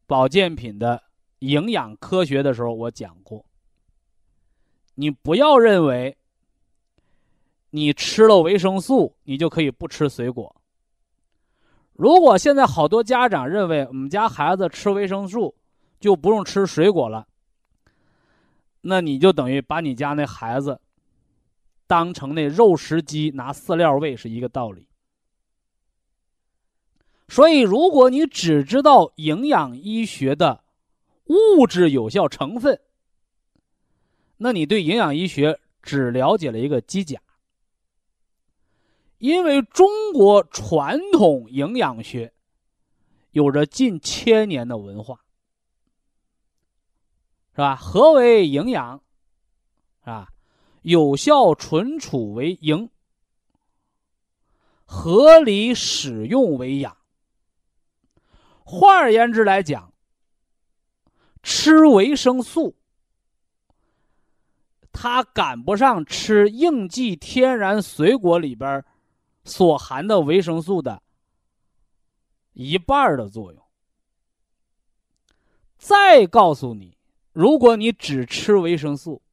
[0.07, 1.03] 保健品的
[1.39, 3.45] 营养科学的时候，我讲过，
[4.95, 6.17] 你不要认为
[7.69, 10.55] 你吃了维生素，你就可以不吃水果。
[11.93, 15.53] 如果现在好多家长认为我们家孩子吃维生素
[15.99, 17.27] 就不用吃水果了，
[18.81, 20.81] 那你就等于把你家那孩子
[21.87, 24.87] 当成那肉食鸡拿饲料喂是一个道理。
[27.27, 30.63] 所以，如果你只知道营养医学的
[31.25, 32.79] 物质有效成分，
[34.37, 37.19] 那你对营养医学只了解了一个机甲。
[39.17, 42.33] 因为中国传统营养学
[43.31, 45.25] 有着近千年的文化，
[47.53, 47.75] 是吧？
[47.75, 49.01] 何为营养？
[50.01, 50.31] 是吧，
[50.85, 52.91] 有效存储为营，
[54.85, 56.95] 合理使用为养。
[58.63, 59.91] 换而言之来讲，
[61.41, 62.75] 吃维生素，
[64.91, 68.85] 它赶不上吃应季天然水果里边
[69.43, 71.01] 所含的维生素的
[72.53, 73.65] 一半的作用。
[75.79, 76.95] 再告诉你，
[77.33, 79.23] 如果你只吃维生素，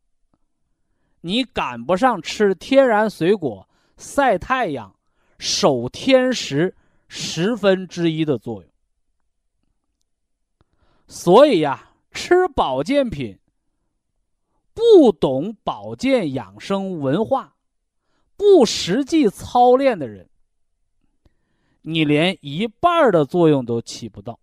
[1.23, 4.95] 你赶不上吃天然水果、晒太阳、
[5.39, 6.75] 守天时
[7.09, 8.71] 十分之一的作用。
[11.07, 13.39] 所以呀，吃保健品，
[14.75, 17.55] 不懂保健养生文化，
[18.37, 20.29] 不实际操练的人，
[21.83, 24.41] 你连一半的作用都起不到。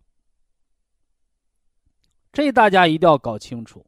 [2.32, 3.86] 这大家一定要搞清楚。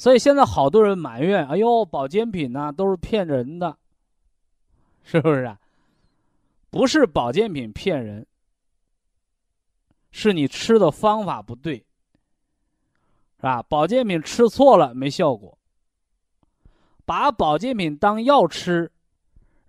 [0.00, 3.76] 所以现在好多人埋怨：“哎呦，保健品呢都是骗人的，
[5.04, 5.60] 是不是啊？”
[6.72, 8.26] 不是保健品骗人，
[10.10, 11.84] 是你吃的方法不对。
[13.36, 13.62] 是吧？
[13.64, 15.58] 保健品吃错了没效果。
[17.04, 18.90] 把保健品当药吃，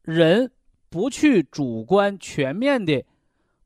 [0.02, 0.50] 人
[0.90, 3.04] 不去主观全面的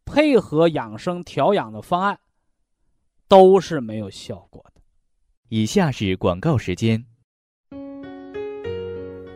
[0.04, 2.20] 配合养生调养的方案，
[3.28, 4.75] 都是没有效果的。
[5.50, 7.04] 以下是广告时间。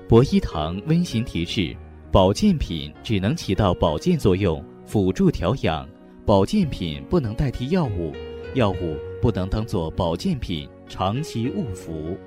[0.08, 1.76] 博一堂温馨提示：
[2.12, 5.88] 保健品只能起到保健作用，辅助调养；
[6.26, 8.13] 保健品不能代替药物，
[8.56, 8.98] 药物。
[9.22, 12.17] 不能当做保健品长期误服。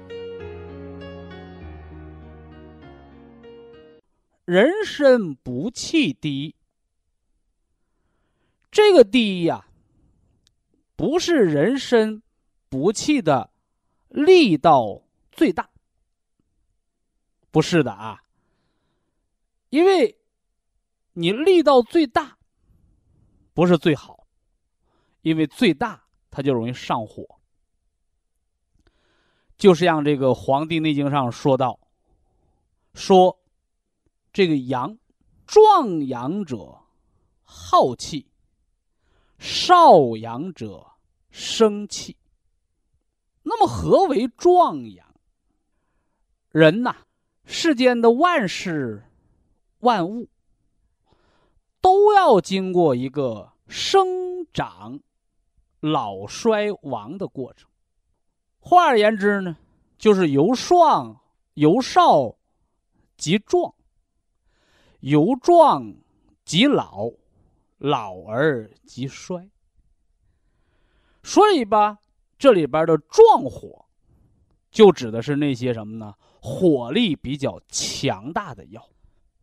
[4.44, 6.54] 人参补气第一，
[8.70, 9.68] 这个第一呀，
[10.96, 12.20] 不是人参
[12.68, 13.48] 补气的
[14.12, 15.68] 力道最大，
[17.50, 18.22] 不是的啊，
[19.70, 20.16] 因为
[21.12, 22.38] 你力道最大
[23.52, 24.26] 不是最好，
[25.22, 26.00] 因为最大。
[26.34, 27.38] 它就容易上火，
[29.58, 31.78] 就是像这个《黄帝内经》上说到，
[32.94, 33.38] 说
[34.32, 34.96] 这个阳，
[35.46, 36.78] 壮阳者
[37.42, 38.30] 好气，
[39.38, 40.92] 少阳者
[41.30, 42.16] 生气。
[43.42, 45.06] 那么何为壮阳？
[46.50, 46.96] 人呐，
[47.44, 49.04] 世间的万事
[49.80, 50.28] 万物
[51.80, 55.00] 都要经过一个生长。
[55.80, 57.68] 老衰亡的过程，
[58.60, 59.56] 换而言之呢，
[59.98, 61.20] 就是由壮
[61.54, 62.36] 由少
[63.16, 63.74] 及壮，
[65.00, 65.92] 由壮
[66.44, 67.10] 及老，
[67.78, 69.50] 老而及衰。
[71.24, 71.98] 所以吧，
[72.42, 73.84] 这里边的壮火，
[74.68, 76.12] 就指的是那些什么呢？
[76.40, 78.84] 火力比较强大的药。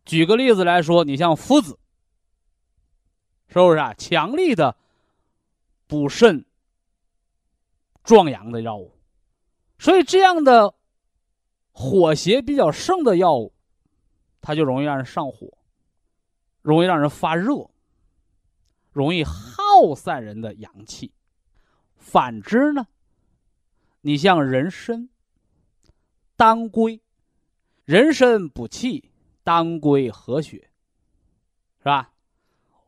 [0.04, 1.78] 举个例子来说，你像附子，
[3.48, 3.94] 是不是啊？
[3.94, 4.76] 强力的。
[5.86, 6.44] 补肾、
[8.04, 8.92] 壮阳的药物，
[9.78, 10.74] 所以这样的
[11.72, 13.54] 火邪比较盛的药物，
[14.42, 15.56] 它就容易让人上火，
[16.60, 17.70] 容易让人发热，
[18.92, 21.14] 容易耗散人的阳气。
[22.00, 22.88] 反之呢，
[24.00, 25.08] 你像人参、
[26.34, 27.00] 当归，
[27.84, 29.12] 人参补气，
[29.44, 30.70] 当归和血，
[31.78, 32.10] 是吧？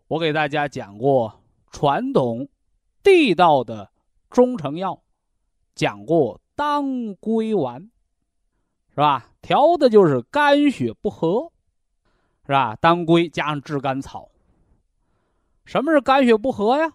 [0.08, 1.40] 我给大家讲过
[1.70, 2.48] 传统。
[3.04, 3.90] 地道的
[4.30, 5.02] 中成药，
[5.74, 7.90] 讲过当归丸，
[8.90, 9.28] 是吧？
[9.40, 11.50] 调的就是肝血不和，
[12.46, 12.76] 是吧？
[12.76, 14.30] 当归加上炙甘草。
[15.64, 16.92] 什么是肝血不和呀？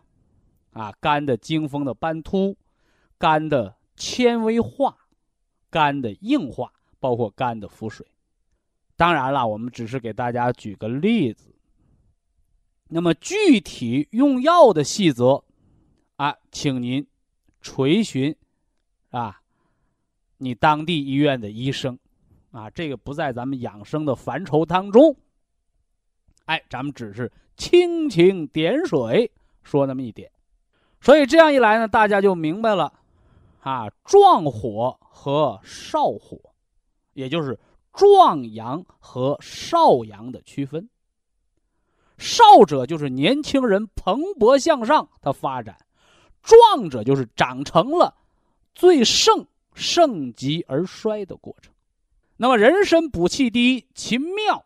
[0.77, 2.55] 啊，肝的经风的斑秃，
[3.17, 4.95] 肝的纤维化，
[5.71, 8.05] 肝的硬化，包括肝的腹水。
[8.95, 11.55] 当然了，我们只是给大家举个例子。
[12.89, 15.43] 那么具体用药的细则。
[16.17, 17.05] 啊，请您
[17.61, 18.35] 垂询
[19.11, 19.39] 啊，
[20.37, 21.99] 你当地医院的医生，
[22.49, 25.15] 啊，这个不在咱们养生的范畴当中。
[26.45, 30.31] 哎，咱们只是蜻蜓点水说那么一点，
[31.01, 32.93] 所以这样一来呢，大家就明白了，
[33.61, 36.37] 啊，壮火和少火，
[37.13, 37.59] 也就是
[37.93, 40.89] 壮阳和少阳的区分。
[42.17, 45.77] 少者就是年轻人蓬勃向上的发展，
[46.41, 48.15] 壮者就是长成了
[48.73, 51.73] 最盛盛极而衰的过程。
[52.37, 54.65] 那么，人参补气第一，其妙。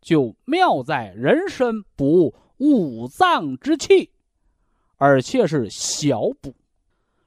[0.00, 4.10] 就妙在人参补五脏之气，
[5.04, 6.54] 而且是小补。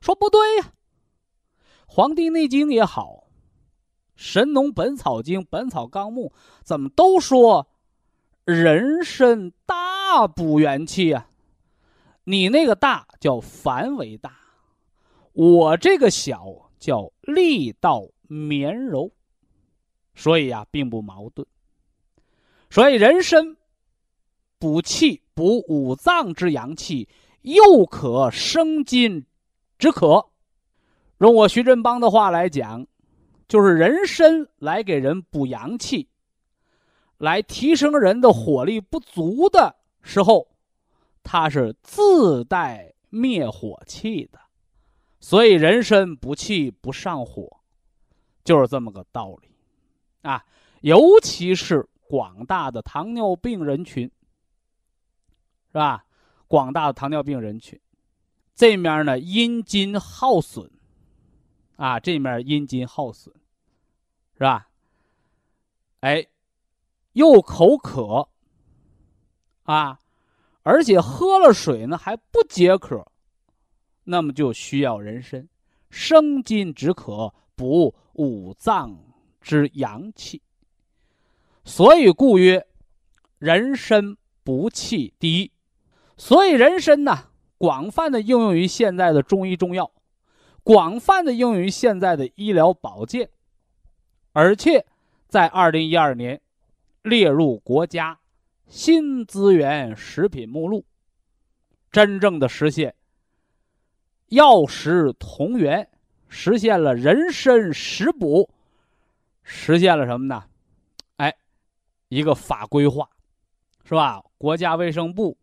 [0.01, 0.63] 说不对呀，
[1.85, 3.09] 《黄帝内经》也好，
[4.15, 7.67] 《神农本草经》《本草纲目》怎么都说
[8.45, 11.29] 人参大补元气啊？
[12.23, 14.35] 你那个大叫繁为大，
[15.33, 19.11] 我这个小叫力道绵柔，
[20.15, 21.47] 所以啊，并不矛盾。
[22.71, 23.55] 所以，人参
[24.57, 27.07] 补气、补五脏之阳气，
[27.53, 29.25] 又可生津
[29.77, 30.29] 止渴。
[31.19, 32.85] 用我徐振邦的话来讲，
[33.47, 36.09] 就是人参来给人补阳气，
[37.17, 40.47] 来提升人的火力不足的时候，
[41.23, 44.39] 它是自带灭火器的。
[45.19, 47.49] 所以，人参补气不上火，
[48.43, 49.49] 就是这么个道理
[50.21, 50.45] 啊。
[50.81, 51.87] 尤其是。
[52.09, 54.09] 广大的糖尿病人群，
[55.67, 56.05] 是吧？
[56.47, 57.79] 广大的糖尿病人群，
[58.55, 60.69] 这面呢阴津耗损，
[61.75, 63.33] 啊，这面阴津耗损，
[64.33, 64.69] 是吧？
[65.99, 66.25] 哎，
[67.13, 68.29] 又口渴，
[69.63, 69.99] 啊，
[70.63, 73.05] 而且喝了水呢还不解渴，
[74.05, 75.47] 那么就需要人参
[75.89, 78.97] 生津止渴，补五脏
[79.41, 80.41] 之阳气。
[81.65, 82.65] 所以故曰，
[83.39, 85.51] 人参补气第一。
[86.17, 89.91] 所以人参呢，广泛的应用于现在的中医中药，
[90.63, 93.29] 广泛的应用于现在的医疗保健，
[94.33, 94.85] 而且
[95.27, 96.41] 在二零一二年
[97.03, 98.19] 列入国家
[98.65, 100.83] 新资源食品目录，
[101.91, 102.95] 真正的实现
[104.29, 105.87] 药食同源，
[106.27, 108.49] 实现了人参食补，
[109.43, 110.43] 实现了什么呢？
[111.17, 111.33] 哎
[112.09, 113.07] 一个法规化，
[113.85, 114.23] 是吧？
[114.39, 115.36] 国家卫生部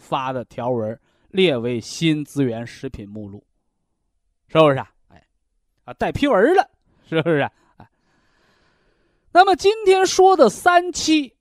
[0.00, 0.98] 发的条文
[1.28, 3.44] 列为新资源食品目录，
[4.48, 4.90] 是不是啊？
[5.08, 5.24] 哎，
[5.84, 6.68] 啊，带批文了，
[7.08, 7.48] 是不是？
[7.76, 7.88] 哎，
[9.30, 11.32] 那么今天说的三七，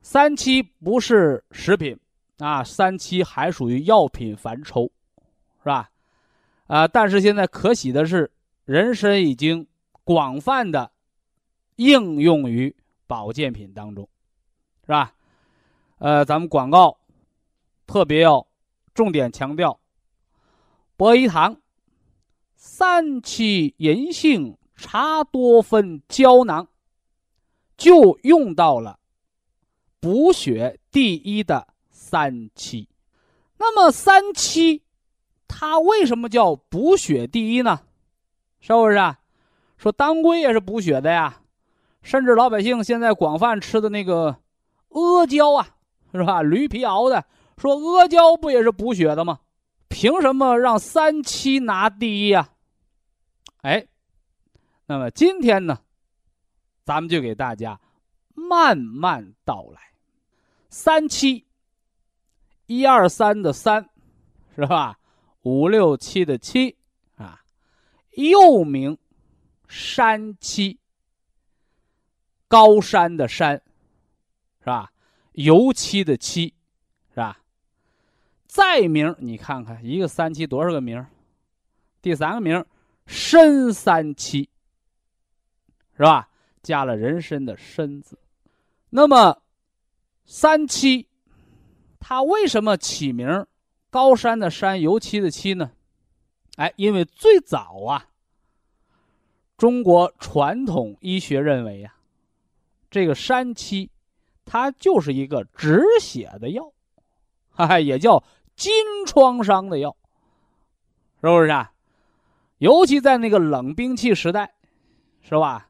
[0.00, 1.98] 三七不是食品
[2.38, 4.90] 啊，三七还属于药品范畴，
[5.58, 5.90] 是吧？
[6.68, 8.30] 啊，但是现在可喜的是，
[8.64, 9.66] 人参已经
[10.04, 10.90] 广泛的
[11.76, 12.74] 应用于。
[13.04, 14.08] 保健品当中，
[14.86, 15.12] 是吧？
[15.98, 16.96] 呃，咱们广告
[17.86, 18.46] 特别要
[18.94, 19.78] 重点强调，
[20.96, 21.56] 博一堂
[22.54, 26.68] 三七银杏茶多酚胶囊，
[27.76, 28.98] 就用到了
[30.00, 32.88] 补血第一的三七。
[33.58, 34.82] 那么三七，
[35.46, 37.80] 它为什么叫补血第一呢？
[38.60, 39.20] 是不是啊？
[39.76, 41.40] 说当归也是补血的呀。
[42.02, 44.36] 甚至老百姓现在广泛吃的那个
[44.88, 45.76] 阿胶啊，
[46.12, 46.42] 是吧？
[46.42, 47.24] 驴皮熬的，
[47.56, 49.40] 说阿胶不也是补血的吗？
[49.88, 52.48] 凭什么让三七拿第一呀？
[53.62, 53.86] 哎，
[54.86, 55.78] 那么今天呢，
[56.84, 57.80] 咱们就给大家
[58.34, 59.80] 慢慢道来。
[60.68, 61.46] 三七，
[62.66, 63.88] 一二三的三，
[64.56, 64.98] 是吧？
[65.42, 66.76] 五六七的七
[67.16, 67.44] 啊，
[68.12, 68.96] 又名
[69.68, 70.78] 山七。
[72.48, 73.62] 高山的山，
[74.60, 74.92] 是吧？
[75.32, 76.54] 油漆的漆，
[78.52, 81.06] 再名，你看看一个三七多少个名？
[82.02, 82.62] 第三个名
[83.06, 84.46] 参三七，
[85.96, 86.28] 是吧？
[86.62, 88.18] 加了人参的参字。
[88.90, 89.40] 那么
[90.26, 91.08] 三七，
[91.98, 93.46] 它为什么起名
[93.88, 95.72] 高山的山，油漆的漆呢？
[96.56, 98.06] 哎，因为最早啊，
[99.56, 101.94] 中国传统医学认为呀。
[102.90, 103.90] 这个山七，
[104.44, 106.70] 它就是一个止血的药，
[107.48, 108.22] 哈 哈，也叫
[108.54, 108.72] 金
[109.06, 109.96] 创伤的药，
[111.20, 111.72] 是不是啊？
[112.58, 114.54] 尤其在那个冷兵器时代，
[115.20, 115.68] 是吧？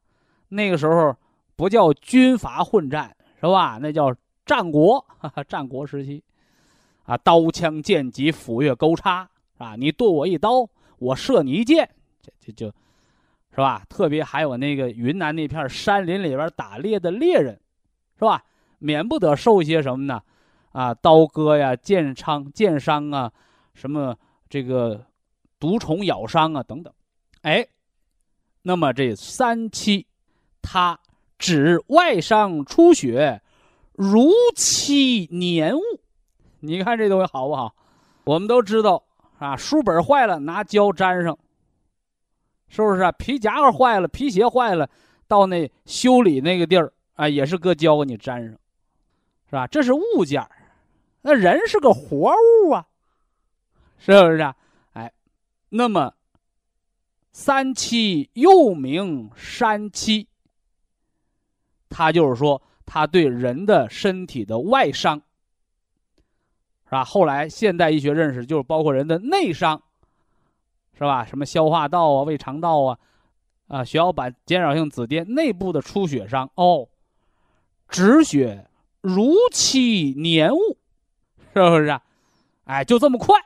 [0.49, 1.16] 那个时候
[1.57, 3.78] 不叫军阀混战，是吧？
[3.80, 4.14] 那叫
[4.45, 6.22] 战国，哈哈，战国时期，
[7.05, 10.68] 啊，刀枪剑戟斧钺钩叉，啊，你剁我一刀，
[10.99, 11.89] 我射你一箭，
[12.20, 12.66] 这这就，
[13.53, 13.83] 是吧？
[13.89, 17.59] 特别还有那个云南那片山林里边打猎的猎人，
[18.18, 18.43] 是吧？
[18.78, 20.20] 免不得受一些什么呢？
[20.73, 23.33] 啊，刀割呀、剑伤、剑伤啊，
[23.75, 24.16] 什么
[24.49, 25.07] 这个
[25.59, 26.93] 毒虫咬伤啊等等。
[27.43, 27.66] 哎，
[28.62, 30.07] 那么这三七，
[30.61, 30.99] 它
[31.39, 33.41] 指外伤出血，
[33.93, 35.81] 如期粘物。
[36.61, 37.75] 你看这东西好不好？
[38.25, 39.03] 我们都知道
[39.39, 41.39] 啊，书本坏了拿胶粘上。
[42.68, 43.12] 是不是啊？
[43.12, 44.89] 皮夹克坏了，皮鞋坏了，
[45.29, 48.53] 到那修理那个地儿啊，也是搁胶给你粘上，
[49.51, 49.66] 是吧？
[49.66, 50.41] 这是物件
[51.23, 52.87] 那人是个活物啊，
[53.99, 54.55] 是不是啊？
[54.93, 55.12] 哎，
[55.70, 56.14] 那么
[57.33, 60.29] 三七又名山七，
[61.89, 65.23] 它就是说，它对人的身体的外伤，
[66.85, 67.05] 是吧？
[67.05, 69.83] 后来现代医学认识就是包括人的内伤。
[70.95, 71.25] 是吧？
[71.25, 72.99] 什么消化道啊、胃肠道啊，
[73.66, 76.89] 啊，血小板减少性紫癜内部的出血伤哦，
[77.89, 78.68] 止血
[79.01, 80.79] 如期黏物，
[81.55, 81.87] 是不是？
[81.87, 82.03] 啊？
[82.65, 83.39] 哎，就这么快，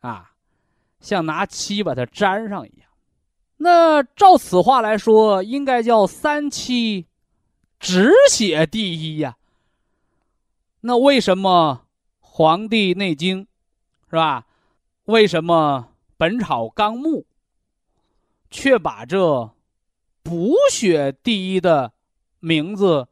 [0.00, 0.32] 啊，
[1.00, 2.88] 像拿漆把它粘上一样。
[3.58, 7.06] 那照此话来说，应该叫三七
[7.78, 9.36] 止血第一呀。
[10.80, 11.86] 那为什么
[12.20, 13.42] 《黄帝内经》
[14.10, 14.46] 是吧？
[15.04, 15.88] 为什么？
[16.16, 17.18] 《本草纲目》
[18.50, 19.50] 却把这
[20.22, 21.92] 补血第一的
[22.38, 23.08] 名字、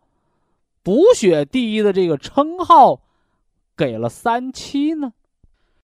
[0.83, 3.01] 补血第一的这个称号
[3.77, 5.13] 给了三七呢？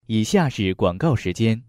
[0.06, 1.62] 以下是广告时间。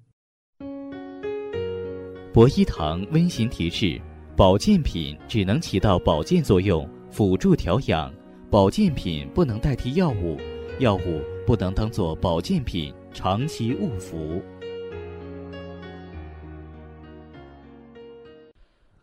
[2.34, 4.02] 博一堂温馨提示：
[4.36, 8.12] 保健品只能起到保健作用，辅助调养；
[8.50, 10.38] 保健品不能代替药物，
[10.80, 14.42] 药物不能当做保健品长期误服。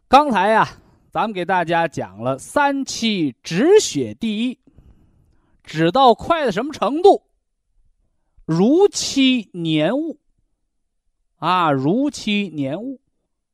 [0.09, 0.69] 刚才呀，
[1.11, 4.59] 咱们给大家讲了三七止血第一，
[5.65, 7.25] 止到快的什么程度？
[8.45, 10.21] 如期年物
[11.39, 13.01] 啊，如期年物，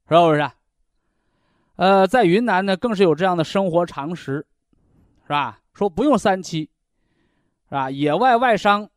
[0.09, 0.51] 是不是？
[1.77, 4.47] 呃，在云南呢，更是有这样的生活常识，
[5.23, 5.63] 是吧？
[5.73, 6.69] 说不用三七，
[7.69, 7.91] 是吧？
[7.91, 8.91] 野外外伤，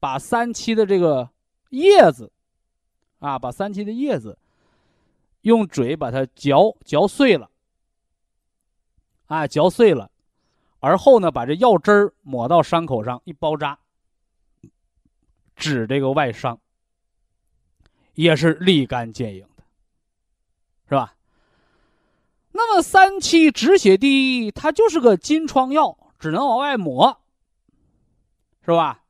[0.00, 1.30] 把三七的这个
[1.68, 2.32] 叶子，
[3.20, 4.36] 啊，把三七的叶子。
[5.42, 7.50] 用嘴把它嚼嚼碎了，
[9.24, 10.10] 啊，嚼碎了，
[10.80, 13.78] 而后呢，把这药汁儿抹到伤口上一包扎，
[15.54, 16.58] 止这个外伤，
[18.14, 19.62] 也是立竿见影的，
[20.88, 21.14] 是吧？
[22.52, 27.20] 那么三七止血第一，它就是个金疮药，只能往外抹，
[28.64, 29.04] 是吧？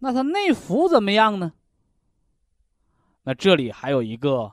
[0.00, 1.52] 那它内服怎么样呢？
[3.22, 4.52] 那这里还有一个。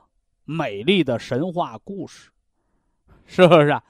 [0.50, 2.30] 美丽的神话故事，
[3.26, 3.84] 是不是啊？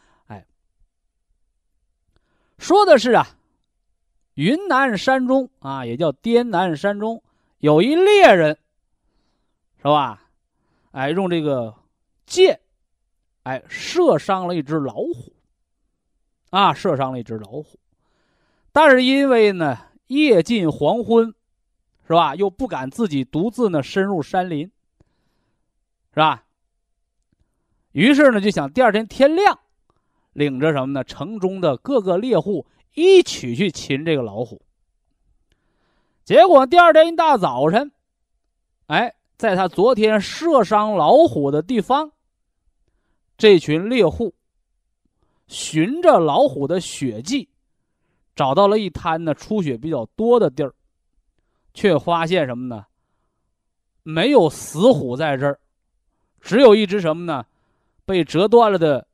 [2.58, 3.26] 说的是啊，
[4.34, 7.22] 云南山中啊，也叫滇南山中，
[7.58, 8.58] 有一猎人，
[9.78, 10.22] 是吧？
[10.90, 11.74] 哎，用这个
[12.26, 12.60] 箭，
[13.44, 15.32] 哎，射伤了一只老虎，
[16.50, 17.78] 啊，射伤了一只老虎，
[18.72, 19.78] 但是因为呢，
[20.08, 21.32] 夜近黄昏，
[22.06, 22.34] 是吧？
[22.34, 24.70] 又不敢自己独自呢深入山林，
[26.12, 26.44] 是吧？
[27.92, 29.58] 于是呢，就想第二天天亮，
[30.38, 31.02] 领着什么呢？
[31.02, 32.64] 城中的各个猎户
[32.94, 34.62] 一起去擒这个老虎。
[36.24, 37.90] 结果第二天一大早晨，
[38.86, 42.12] 哎，在他昨天射伤老虎的地方，
[43.36, 44.32] 这群猎户
[45.48, 47.48] 循着老虎的血迹，
[48.36, 50.72] 找到了一滩呢出血比较多的地儿，
[51.74, 52.86] 却发现什么呢？
[54.04, 55.58] 没有死虎在这儿，
[56.40, 57.44] 只有一只什么呢？
[58.04, 59.07] 被折断了的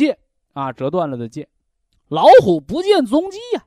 [0.00, 0.18] 剑
[0.54, 1.46] 啊，折断了的剑，
[2.08, 3.66] 老虎不见踪迹呀。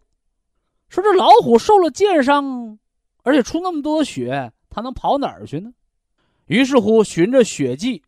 [0.90, 2.80] 说这老虎受了箭伤，
[3.22, 5.72] 而且出那么多血，它能跑哪儿去呢？
[6.48, 8.04] 于是乎，循着血迹，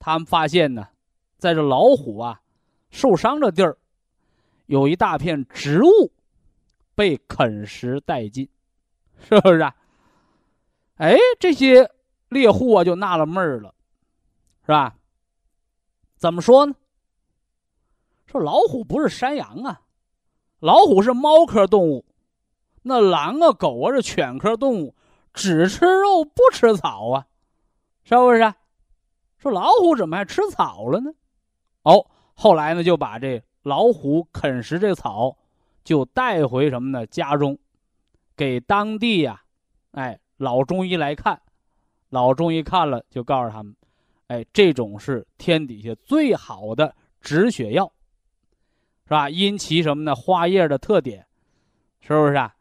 [0.00, 0.88] 他们发现呢，
[1.38, 2.40] 在这老虎啊
[2.90, 3.78] 受伤的地儿，
[4.66, 6.12] 有一大片植物
[6.96, 8.48] 被啃食殆尽，
[9.28, 9.60] 是不是？
[9.60, 9.76] 啊？
[10.96, 11.90] 哎，这些
[12.28, 13.72] 猎户啊就纳了闷儿了，
[14.62, 14.96] 是吧？
[16.16, 16.74] 怎么说呢？
[18.30, 19.80] 说老虎不是山羊啊，
[20.60, 22.04] 老虎是猫科动物，
[22.82, 24.94] 那狼啊、狗啊是犬科动物，
[25.34, 27.26] 只吃肉不吃草啊，
[28.04, 28.54] 是不是？
[29.36, 31.10] 说老虎怎么还吃草了呢？
[31.82, 35.36] 哦，后来呢就把这老虎啃食这草，
[35.82, 37.04] 就带回什么呢？
[37.08, 37.58] 家中，
[38.36, 39.42] 给当地呀，
[39.90, 41.42] 哎，老中医来看，
[42.10, 43.74] 老中医看了就告诉他们，
[44.28, 47.90] 哎，这种是天底下最好的止血药，
[49.10, 49.28] 是吧？
[49.28, 50.14] 因其什么呢？
[50.14, 51.26] 花叶的特点，
[52.00, 52.54] 是不是啊？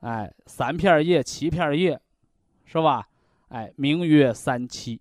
[0.00, 1.98] 哎，三片叶、七片叶，
[2.66, 3.08] 是吧？
[3.48, 5.00] 哎，名曰三七。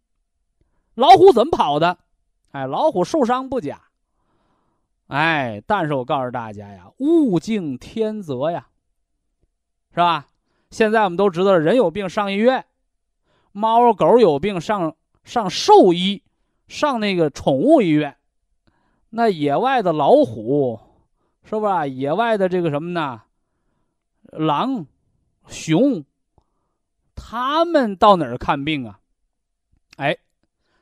[0.94, 1.98] 老虎怎么跑的？
[2.52, 3.82] 哎，老虎受伤不假。
[5.08, 8.68] 哎，但是我告诉大家呀，物竞天择呀，
[9.92, 10.28] 是吧？
[10.70, 12.64] 现在我们都知道，人有病上医院，
[13.52, 16.24] 猫狗有病上上兽医，
[16.70, 18.16] 上那个宠物医院。
[19.18, 20.78] 那野外的老虎，
[21.46, 21.88] 是吧？
[21.88, 23.22] 野外的这个什么呢？
[24.24, 24.86] 狼、
[25.48, 26.04] 熊，
[27.16, 29.00] 他们到哪儿看病啊？
[29.96, 30.18] 哎，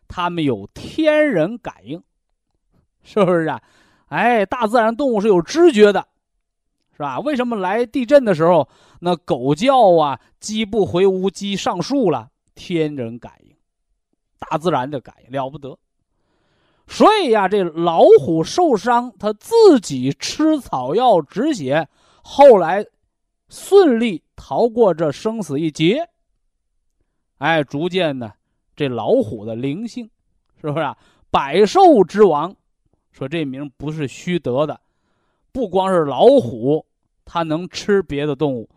[0.08, 2.02] 他们有天人感应，
[3.04, 3.62] 是不是啊？
[4.08, 6.08] 哎，大自然动物是有知觉的，
[6.94, 7.20] 是吧？
[7.20, 8.68] 为什么来地震的时候，
[9.02, 12.32] 那狗叫啊，鸡不回屋，鸡上树了？
[12.56, 13.56] 天人感应，
[14.40, 15.78] 大自然的感应了不得。
[16.88, 21.88] 所以呀，这老虎受伤，它自己吃草药止血，
[22.24, 22.86] 后来
[23.50, 26.10] 顺利逃过这生死一劫。
[27.38, 28.32] 哎，逐渐呢，
[28.76, 30.10] 这老虎的灵性，
[30.62, 30.98] 是不是啊？
[31.32, 32.56] 百兽之王。
[33.12, 34.82] 说这名不是虚得的，
[35.52, 36.84] 不光是老虎，
[37.24, 38.68] 它能吃别的动物，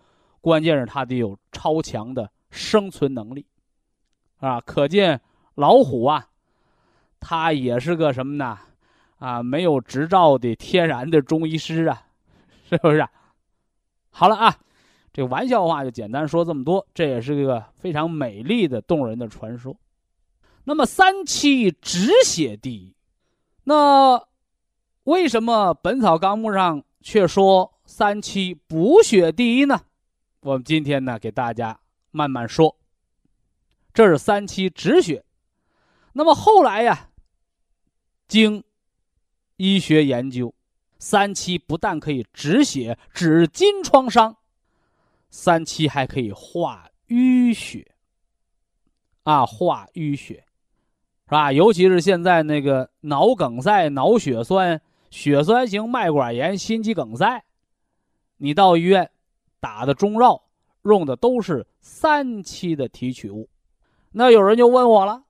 [0.42, 3.46] 关键是它得有超强的生存能力，
[4.36, 5.18] 啊，可见
[5.54, 6.28] 老虎啊，
[7.28, 8.56] 他也是个什么呢？
[9.18, 12.06] 啊，没有执照的天然的中医师啊，
[12.70, 13.04] 是不是？
[14.10, 14.56] 好了啊，
[15.12, 19.76] 这玩笑话就简单说这么多，这也是个非常美丽的动人的传说。
[20.62, 22.94] 那么三七止血第一。
[23.64, 24.24] 那
[25.02, 29.80] 为什么《本草纲目》上却说三七补血第一呢？
[30.42, 31.76] 我们今天呢，给大家
[32.12, 32.76] 慢慢说。
[33.92, 35.24] 这是三七止血。
[36.12, 37.05] 那么后来呀，
[38.28, 38.62] 经
[39.56, 40.52] 医学研究，
[40.98, 44.36] 三七不但可以止血、止筋创伤，
[45.30, 47.86] 三七还可以化淤血。
[49.22, 50.44] 啊，化淤血。
[51.28, 51.50] 是吧？
[51.52, 57.42] 尤其是现在那个脑梗塞、脑血栓、血栓型脉管炎、心肌梗塞，
[58.36, 59.10] 你到医院
[59.58, 60.40] 打的中药
[60.82, 63.48] 用的都是三七的提取物。
[64.12, 65.24] 那有人就问我了，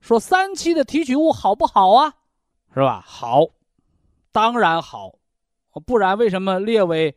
[0.00, 2.14] 说三七的提取物好不好啊？
[2.74, 3.02] 是吧？
[3.06, 3.46] 好，
[4.32, 5.14] 当然好，
[5.86, 7.16] 不然为什么列为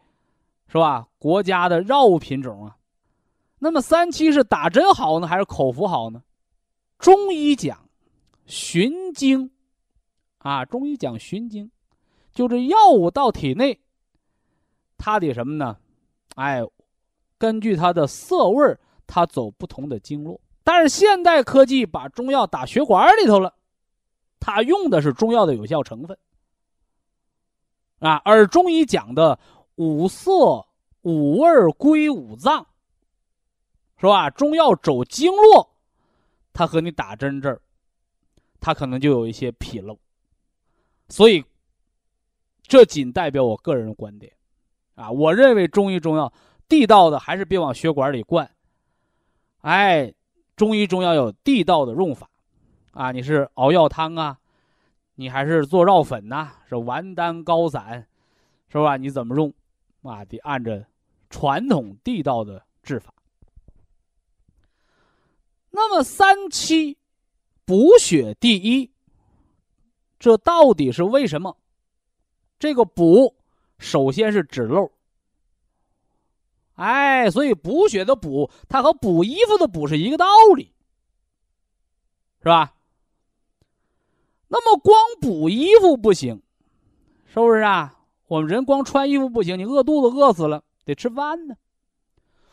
[0.67, 2.77] 是吧国家的药物品种啊？
[3.59, 6.21] 那么三七是打针好呢，还是口服好呢？
[6.99, 7.83] 中医讲。
[8.45, 9.51] 循经，
[10.37, 11.69] 啊，中医讲循经，
[12.31, 13.77] 就这药物到体内，
[14.97, 15.75] 它得什么呢？
[16.35, 16.63] 哎，
[17.37, 20.39] 根据它的色味它走不同的经络。
[20.63, 23.53] 但是现代科技把中药打血管里头了，
[24.39, 26.17] 它用的是中药的有效成分，
[27.99, 29.39] 啊，而中医讲的
[29.75, 30.65] 五色、
[31.01, 32.65] 五味归五脏，
[33.97, 34.29] 是吧？
[34.29, 35.69] 中药走经络，
[36.53, 37.61] 它和你打针这儿。
[38.59, 39.97] 它可能就有一些纰漏，
[41.09, 41.45] 所以
[42.63, 44.33] 这仅代表我个人的观点，
[44.95, 46.33] 啊，我认为中医中药
[46.67, 48.49] 地道的还是别往血管里灌，
[49.61, 50.11] 哎，
[50.55, 52.27] 中医中药有地道的用法，
[52.97, 54.39] 啊，你是熬药汤啊，
[55.13, 58.07] 你还是做药粉呐，是丸丹膏散，
[58.69, 58.97] 是吧？
[58.97, 59.53] 你怎么用，
[60.01, 60.83] 啊，得按着
[61.29, 63.13] 传统地道的治法。
[65.69, 66.97] 那么三七。
[67.65, 68.89] 补血第一，
[70.17, 71.57] 这到底是为什么？
[72.57, 73.35] 这个补
[73.77, 74.89] 首先是止漏，
[76.75, 80.25] 哎，所以补血的补，它和补衣服的补是一个道
[80.55, 80.73] 理，
[82.39, 82.73] 是吧？
[84.47, 86.41] 那么光补衣服不行，
[87.25, 87.99] 是不是啊？
[88.27, 91.55] 我们人光穿衣服不行，你饿肚子饿死了，得吃饭呢。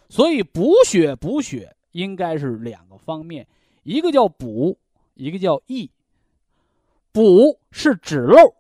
[0.09, 3.47] 所以补血补血应该是两个方面，
[3.82, 4.78] 一个叫补。
[5.16, 5.88] 一个叫益，
[7.12, 8.53] 补是止漏，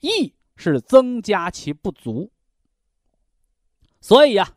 [0.00, 2.28] 益是增加其不足。
[4.00, 4.44] 所以呀，《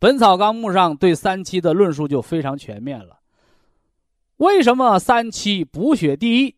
[0.00, 3.20] 本草纲目》上对三七的论述就非常全面了。
[4.38, 6.55] 为什么三七补血第一？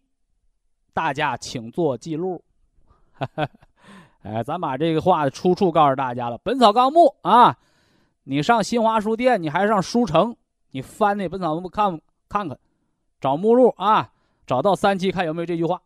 [0.93, 2.43] 大家请做记录。
[4.23, 7.57] 哎，咱把这个话的出处告诉大家了，《本草纲目》啊，
[8.25, 10.37] 你上新华书店，你还上书城，
[10.73, 12.59] 你翻那《本草纲目》看看看。
[13.21, 14.13] 找目录啊，
[14.47, 15.83] 找到三七，看有没有这句话。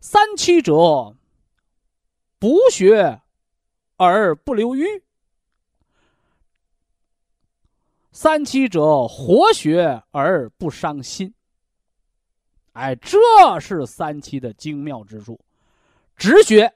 [0.00, 1.16] 三七者，
[2.38, 3.20] 补血
[3.96, 5.02] 而不流瘀；
[8.10, 11.32] 三七者，活血而不伤心。
[12.76, 13.18] 哎，这
[13.58, 15.40] 是三七的精妙之处，
[16.14, 16.74] 止血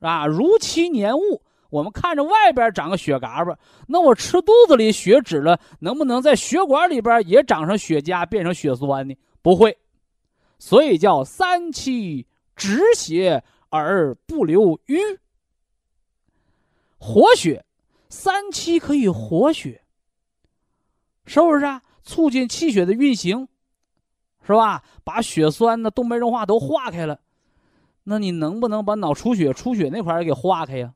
[0.00, 1.42] 啊，如期年物。
[1.70, 9.16] 我们看着外边长个血嘎巴，那我吃肚子里血止了，能不能在血管里边也长上血痂，变成血栓呢？
[9.40, 9.78] 不会，
[10.58, 12.26] 所以叫三七
[12.56, 14.98] 止血而不留瘀，
[16.98, 17.64] 活血。
[18.08, 19.80] 三七可以活血，
[21.24, 21.80] 是不是啊？
[22.02, 23.46] 促进气血的运行，
[24.46, 24.82] 是吧？
[25.04, 27.20] 把血栓呢、动脉硬化都化开了，
[28.04, 30.94] 那你能不能把脑出血、出血那块儿给化开呀？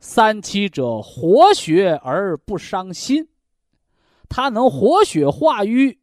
[0.00, 3.28] 三七者，活血而不伤心，
[4.28, 5.98] 它能活血化瘀，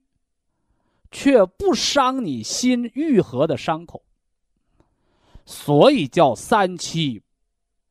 [1.12, 4.04] 却不伤你心愈合的伤口，
[5.46, 7.22] 所以叫三七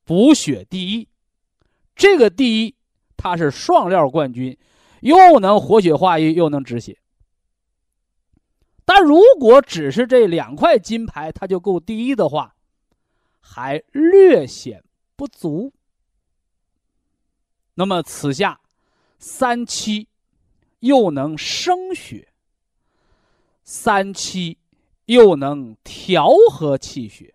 [0.05, 1.09] 补血第一。
[1.95, 2.75] 这个第一，
[3.17, 4.57] 它是双料冠军，
[5.01, 6.97] 又能活血化瘀，又能止血。
[8.93, 12.57] 但如果只是这两块金牌，它就够第一的话，
[13.39, 14.83] 还略显
[15.15, 15.73] 不足。
[17.75, 18.61] 那么此下，
[19.17, 20.09] 三七
[20.81, 22.33] 又能生血，
[23.63, 24.59] 三七
[25.05, 27.33] 又能调和气血。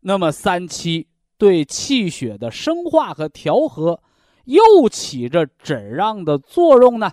[0.00, 4.02] 那么三七对气血的生化和调和，
[4.44, 7.10] 又起着怎样的作用呢？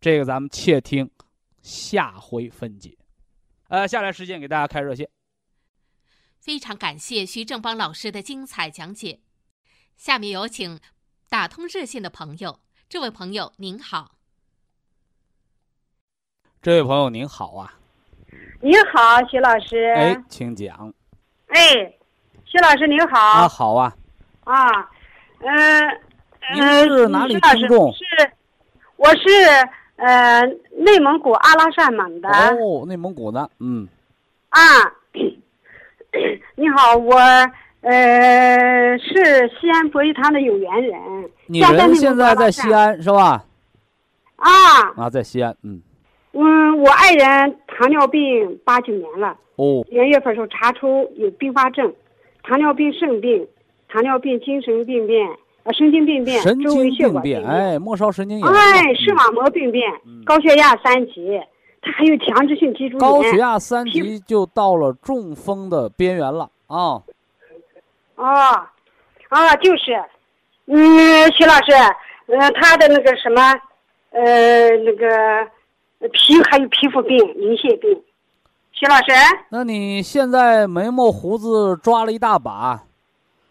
[0.00, 1.10] 这个咱们且听
[1.60, 2.96] 下回分解。
[3.68, 5.08] 呃，下来时间给大家开热线。
[6.40, 9.20] 非常感谢徐正邦老师的精彩讲解。
[9.96, 10.78] 下面有请
[11.28, 14.12] 打通热线的朋友，这位朋友您好。
[16.62, 17.74] 这位朋友您好啊。
[18.60, 19.92] 您好，徐老师。
[19.96, 20.94] 哎，请讲。
[21.48, 21.74] 哎，
[22.44, 23.18] 徐老师您好。
[23.18, 23.96] 啊，好啊。
[24.44, 24.90] 啊，
[25.40, 26.00] 嗯。
[26.54, 27.92] 您是哪里听众？
[27.92, 28.02] 是，
[28.96, 29.22] 我是
[29.98, 30.42] 呃
[30.76, 32.28] 内蒙古阿拉善盟的。
[32.30, 33.86] 哦，内蒙古的，嗯。
[34.48, 34.58] 啊，
[36.56, 37.16] 你好，我。
[37.80, 41.30] 呃，是西安博医堂的有缘人。
[41.46, 43.44] 你人现在在西安是吧？
[44.34, 44.50] 啊
[44.96, 45.80] 啊，在西安，嗯。
[46.32, 49.36] 嗯，我爱人糖尿病八九年了。
[49.54, 49.86] 哦。
[49.90, 51.94] 元月份时候查出有并发症，
[52.42, 53.46] 糖尿病肾病，
[53.88, 55.28] 糖尿病精神病变，
[55.68, 58.48] 呃，神经病变，神经病变，哎，末梢神经炎。
[58.48, 59.84] 哎，视网膜病变，
[60.24, 61.38] 高血压三级，
[61.82, 62.98] 他还有强直性脊柱炎。
[62.98, 67.02] 高血压三级就到了中风的边缘了啊。
[68.16, 68.66] 哦，
[69.28, 70.02] 啊，就是，
[70.64, 71.72] 嗯，徐老师，
[72.28, 73.42] 嗯，他的那个什么，
[74.12, 75.46] 呃，那个
[76.12, 78.02] 皮还有皮肤病、银屑病，
[78.72, 79.12] 徐老师。
[79.50, 82.84] 那你现在眉毛胡子抓了一大把，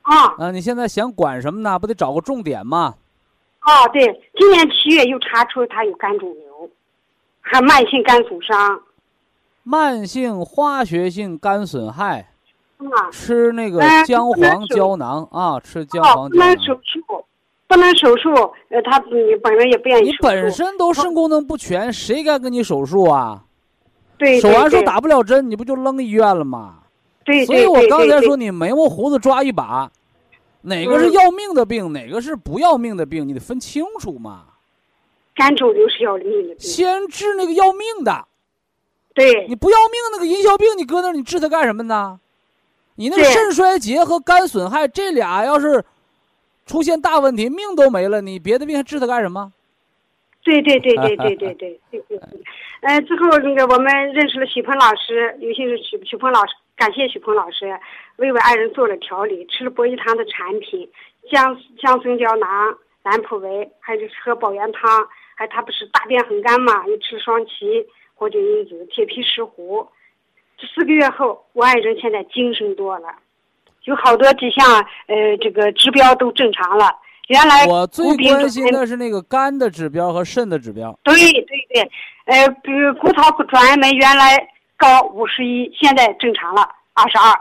[0.07, 1.77] 啊，啊，你现在想管什么呢？
[1.77, 2.95] 不得找个重点吗？
[3.61, 4.01] 哦，对，
[4.37, 6.69] 今年七月又查出他有肝肿瘤，
[7.41, 8.79] 还慢性肝损伤，
[9.63, 12.29] 慢性化学性肝损害。
[12.77, 16.37] 啊，吃那个姜黄胶囊啊，吃姜黄胶囊。
[16.37, 17.25] 不能手术，
[17.67, 18.29] 不能手术。
[18.69, 23.43] 呃，他你本人也不愿意你本身都肾功能不全，谁敢给你手术啊？
[24.17, 26.75] 对手完术打不了针，你不就扔医院了吗？
[27.25, 29.91] 对所以我刚才说你眉毛胡子抓一把，
[30.67, 34.45] 哪个是要命的病，哪个是不要命的病，你得分清楚嘛。
[35.33, 36.59] 肝肿瘤是要命的病。
[36.59, 38.27] 先治那个要命的。
[39.13, 39.47] 对。
[39.47, 42.19] 你不要命那个银屑病，你搁那你治它干什么呢？
[42.95, 45.85] 你那个肾衰竭和肝损害这俩要是
[46.65, 49.53] 出现大问题，命都没了，你别的病还治它干什么？
[50.43, 52.19] 对对对对对对对对对。
[52.81, 57.77] 呃，之后那个我们认识了许鹏老师，尤其是许许鹏老师，感谢许鹏老师
[58.17, 60.87] 为我爱人做了调理，吃了博医堂的产品，
[61.31, 69.87] 姜姜生胶囊、兰普维，还有喝保元汤，还他不是大便很干嘛，又吃双歧、活菌因子、铁皮石斛。
[70.59, 73.07] 这四个月后，我爱人现在精神多了，
[73.85, 74.63] 有好多几项
[75.07, 76.85] 呃这个指标都正常了。
[77.27, 80.97] 原来我最关心的是那个肝的指标和肾的指标。
[81.03, 81.91] 对对对，
[82.25, 84.47] 呃，比如骨草转氨酶原来
[84.77, 87.37] 高五十一，现在正常了二十二，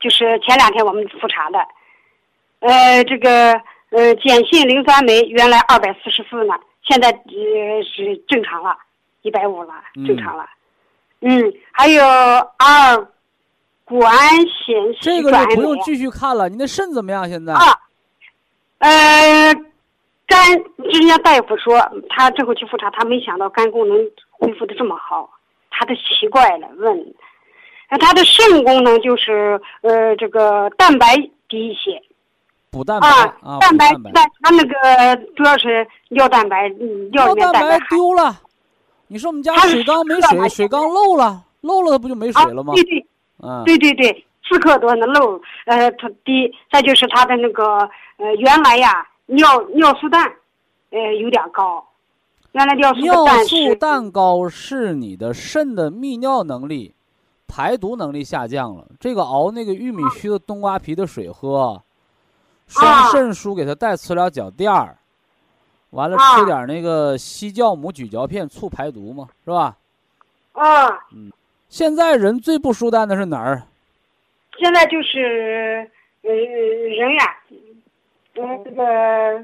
[0.00, 1.58] 就是前两天我们复查的。
[2.60, 3.52] 呃，这个
[3.90, 8.76] 呃碱性磷酸酶原来二百四十四呢，现在呃是正常了，
[9.22, 9.72] 一百五了，
[10.06, 10.44] 正常了。
[11.20, 13.08] 嗯，还有二
[13.84, 14.16] 谷氨
[14.46, 16.48] 酰这个就不用继续看了。
[16.48, 17.28] 你的肾怎么样？
[17.28, 17.60] 现在啊，
[18.78, 19.54] 呃，
[20.26, 23.96] 肝，人家大夫说他之后去复查，他没想到肝功能
[24.30, 25.30] 恢复的这么好，
[25.82, 27.14] 他都奇怪了，问，
[27.90, 31.16] 那他的肾功能就是呃这个蛋白
[31.48, 32.00] 低一些，
[32.70, 36.68] 补蛋白啊，蛋白，但他那个主要是尿蛋白，
[37.10, 38.32] 尿里面蛋白丢了。
[39.08, 42.72] 你说我们家水缸没水，水缸漏了，漏了不就没水了吗？
[42.74, 43.06] 对对，
[43.42, 47.78] 嗯，对对对，四克多的漏，呃，它低，再就是它的那个
[48.18, 50.32] 呃，原来呀尿尿素氮，
[50.90, 51.84] 呃，有点高，
[52.52, 53.24] 原来尿素尿
[53.78, 56.94] 氮是你的肾的泌尿能力、
[57.48, 58.86] 排毒能力下降了。
[59.00, 61.82] 这个熬那个玉米须的冬瓜皮的水喝，
[62.66, 64.98] 双啊肾舒给他带磁疗脚垫儿，
[65.90, 69.76] 完了啊吃点那个西酵母咀嚼片促排毒嘛，是吧？
[70.52, 71.32] 啊，嗯
[71.70, 73.62] 现在人最不舒坦的是哪儿？
[74.58, 75.90] 现在就是
[76.20, 77.36] 呃人呀，
[78.34, 79.42] 呃这个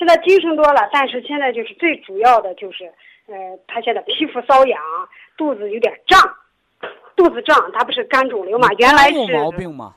[0.00, 2.86] 现在精神多了，但是现在就是最主要的就是
[3.26, 3.34] 呃，
[3.66, 4.80] 他现在皮肤瘙痒，
[5.36, 6.18] 肚子有点胀，
[7.14, 8.66] 肚子胀，他不是肝肿瘤嘛？
[8.78, 9.94] 原来有是毛病吗？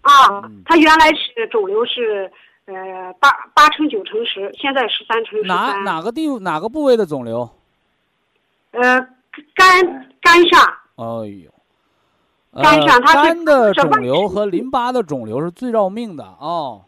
[0.00, 2.32] 啊嗯，他原来是肿瘤是
[2.64, 5.84] 呃八八乘九乘十，现在十三乘十哪三。
[5.84, 7.46] 哪个地哪个部位的肿瘤？
[8.70, 9.06] 呃，
[9.54, 10.64] 肝肝上
[10.96, 11.04] 哎
[11.44, 11.50] 呦，
[12.52, 16.86] 呃肝上它是肝的肿瘤和淋巴的肿瘤是最要命的哦。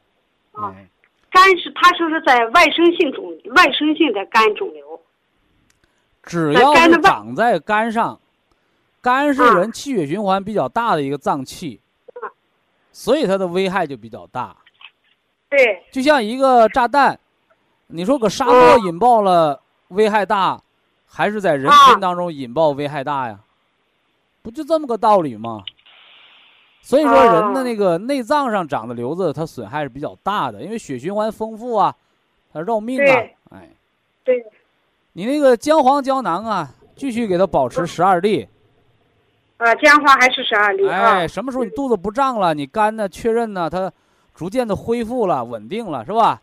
[0.53, 0.89] 啊哎
[1.33, 3.24] 肝是他说是在外生性肿
[3.55, 5.01] 外生性的肝肿瘤。
[6.22, 8.20] 只要是长在肝上，
[9.01, 11.80] 肝是啊人气血循环比较大的一个脏器，
[12.93, 14.57] 所以它的危害就比较大。
[15.49, 17.18] 对，就像一个炸弹，
[17.89, 20.62] 你说搁沙漠嗯引爆了危害大，
[21.07, 23.41] 还是在人啊群当中引爆危害大呀？
[24.43, 25.64] 不就这么个道理吗？
[26.85, 31.95] 所以说，人的哦那个内脏上长的瘤子，它损害是比较大的，因为血循环丰富啊，
[32.53, 33.68] 它绕命啊对，哎，
[34.24, 34.45] 对，
[35.12, 38.47] 你那个姜黄胶囊啊，继续给它保持十二粒，
[39.59, 41.28] 啊，姜黄还是十二粒啊哎，。
[41.28, 43.91] 什么时候你肚子不胀了，你肝呢确认呢，它
[44.35, 46.43] 逐渐的恢复了，稳定了，是吧？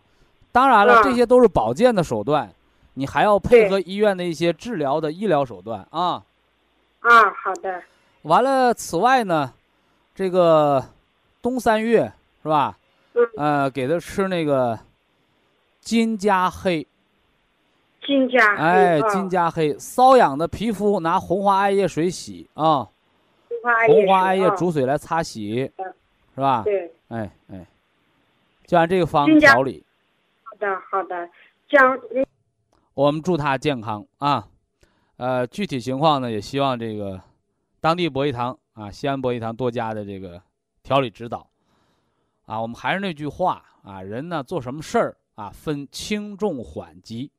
[0.51, 2.49] 当然了，嗯这些都是保健的手段，
[2.93, 6.23] 你还要配合医院的一些治疗的医疗手段啊。
[7.01, 7.81] 啊，好的，
[8.23, 9.53] 完了，此外呢，
[10.19, 10.83] 这个
[11.41, 12.11] 冬三月
[12.43, 12.77] 是吧？
[13.13, 14.77] 嗯呃，给他吃那个
[15.79, 16.85] 金加黑，
[18.05, 22.85] 金加黑哎，啊金加黑，瘙痒的皮肤拿红花艾叶水洗啊，
[23.87, 25.93] 红花艾叶煮水来擦洗嗯，
[26.35, 26.63] 是吧？
[26.65, 27.65] 对，哎哎，
[28.67, 29.81] 就按这个方调理，
[30.43, 31.29] 好的好的，
[31.69, 31.97] 姜
[32.93, 34.45] 我们祝他健康啊。
[35.15, 37.21] 呃，具体情况呢，也希望这个
[37.79, 40.41] 当地博医堂啊，西安博医堂多加的这个
[40.81, 41.45] 调理指导。
[42.45, 47.29] 啊，我们还是那句话啊，人呢做什么事儿啊，分轻重缓急。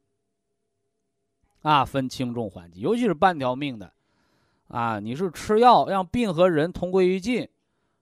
[1.62, 3.90] 啊，分轻重缓急，尤其是半条命的，
[4.68, 7.48] 啊，你是吃药让病和人同归于尽，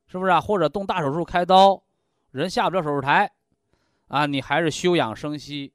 [0.08, 0.40] 是不是啊？
[0.40, 1.80] 或者动大手术开刀，
[2.32, 3.30] 人下不了手术台，
[4.08, 5.72] 啊，你还是休养生息，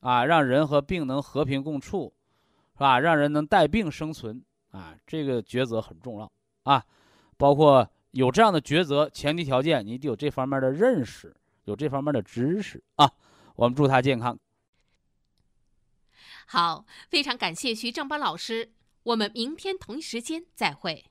[0.00, 2.12] 啊，让人和病能和平共处，
[2.74, 2.98] 是吧？
[2.98, 4.42] 让人能带病生存，
[4.72, 6.30] 啊，这个抉择很重要
[6.64, 6.84] 啊。
[7.36, 13.10] 包括有这样的抉择，前提条件你得有这方面的认识，有这方面的知识啊。
[13.56, 14.38] 我们祝他健康。
[16.46, 18.72] 好，非常感谢徐正邦老师，
[19.02, 21.06] 我们明天同一时间再会。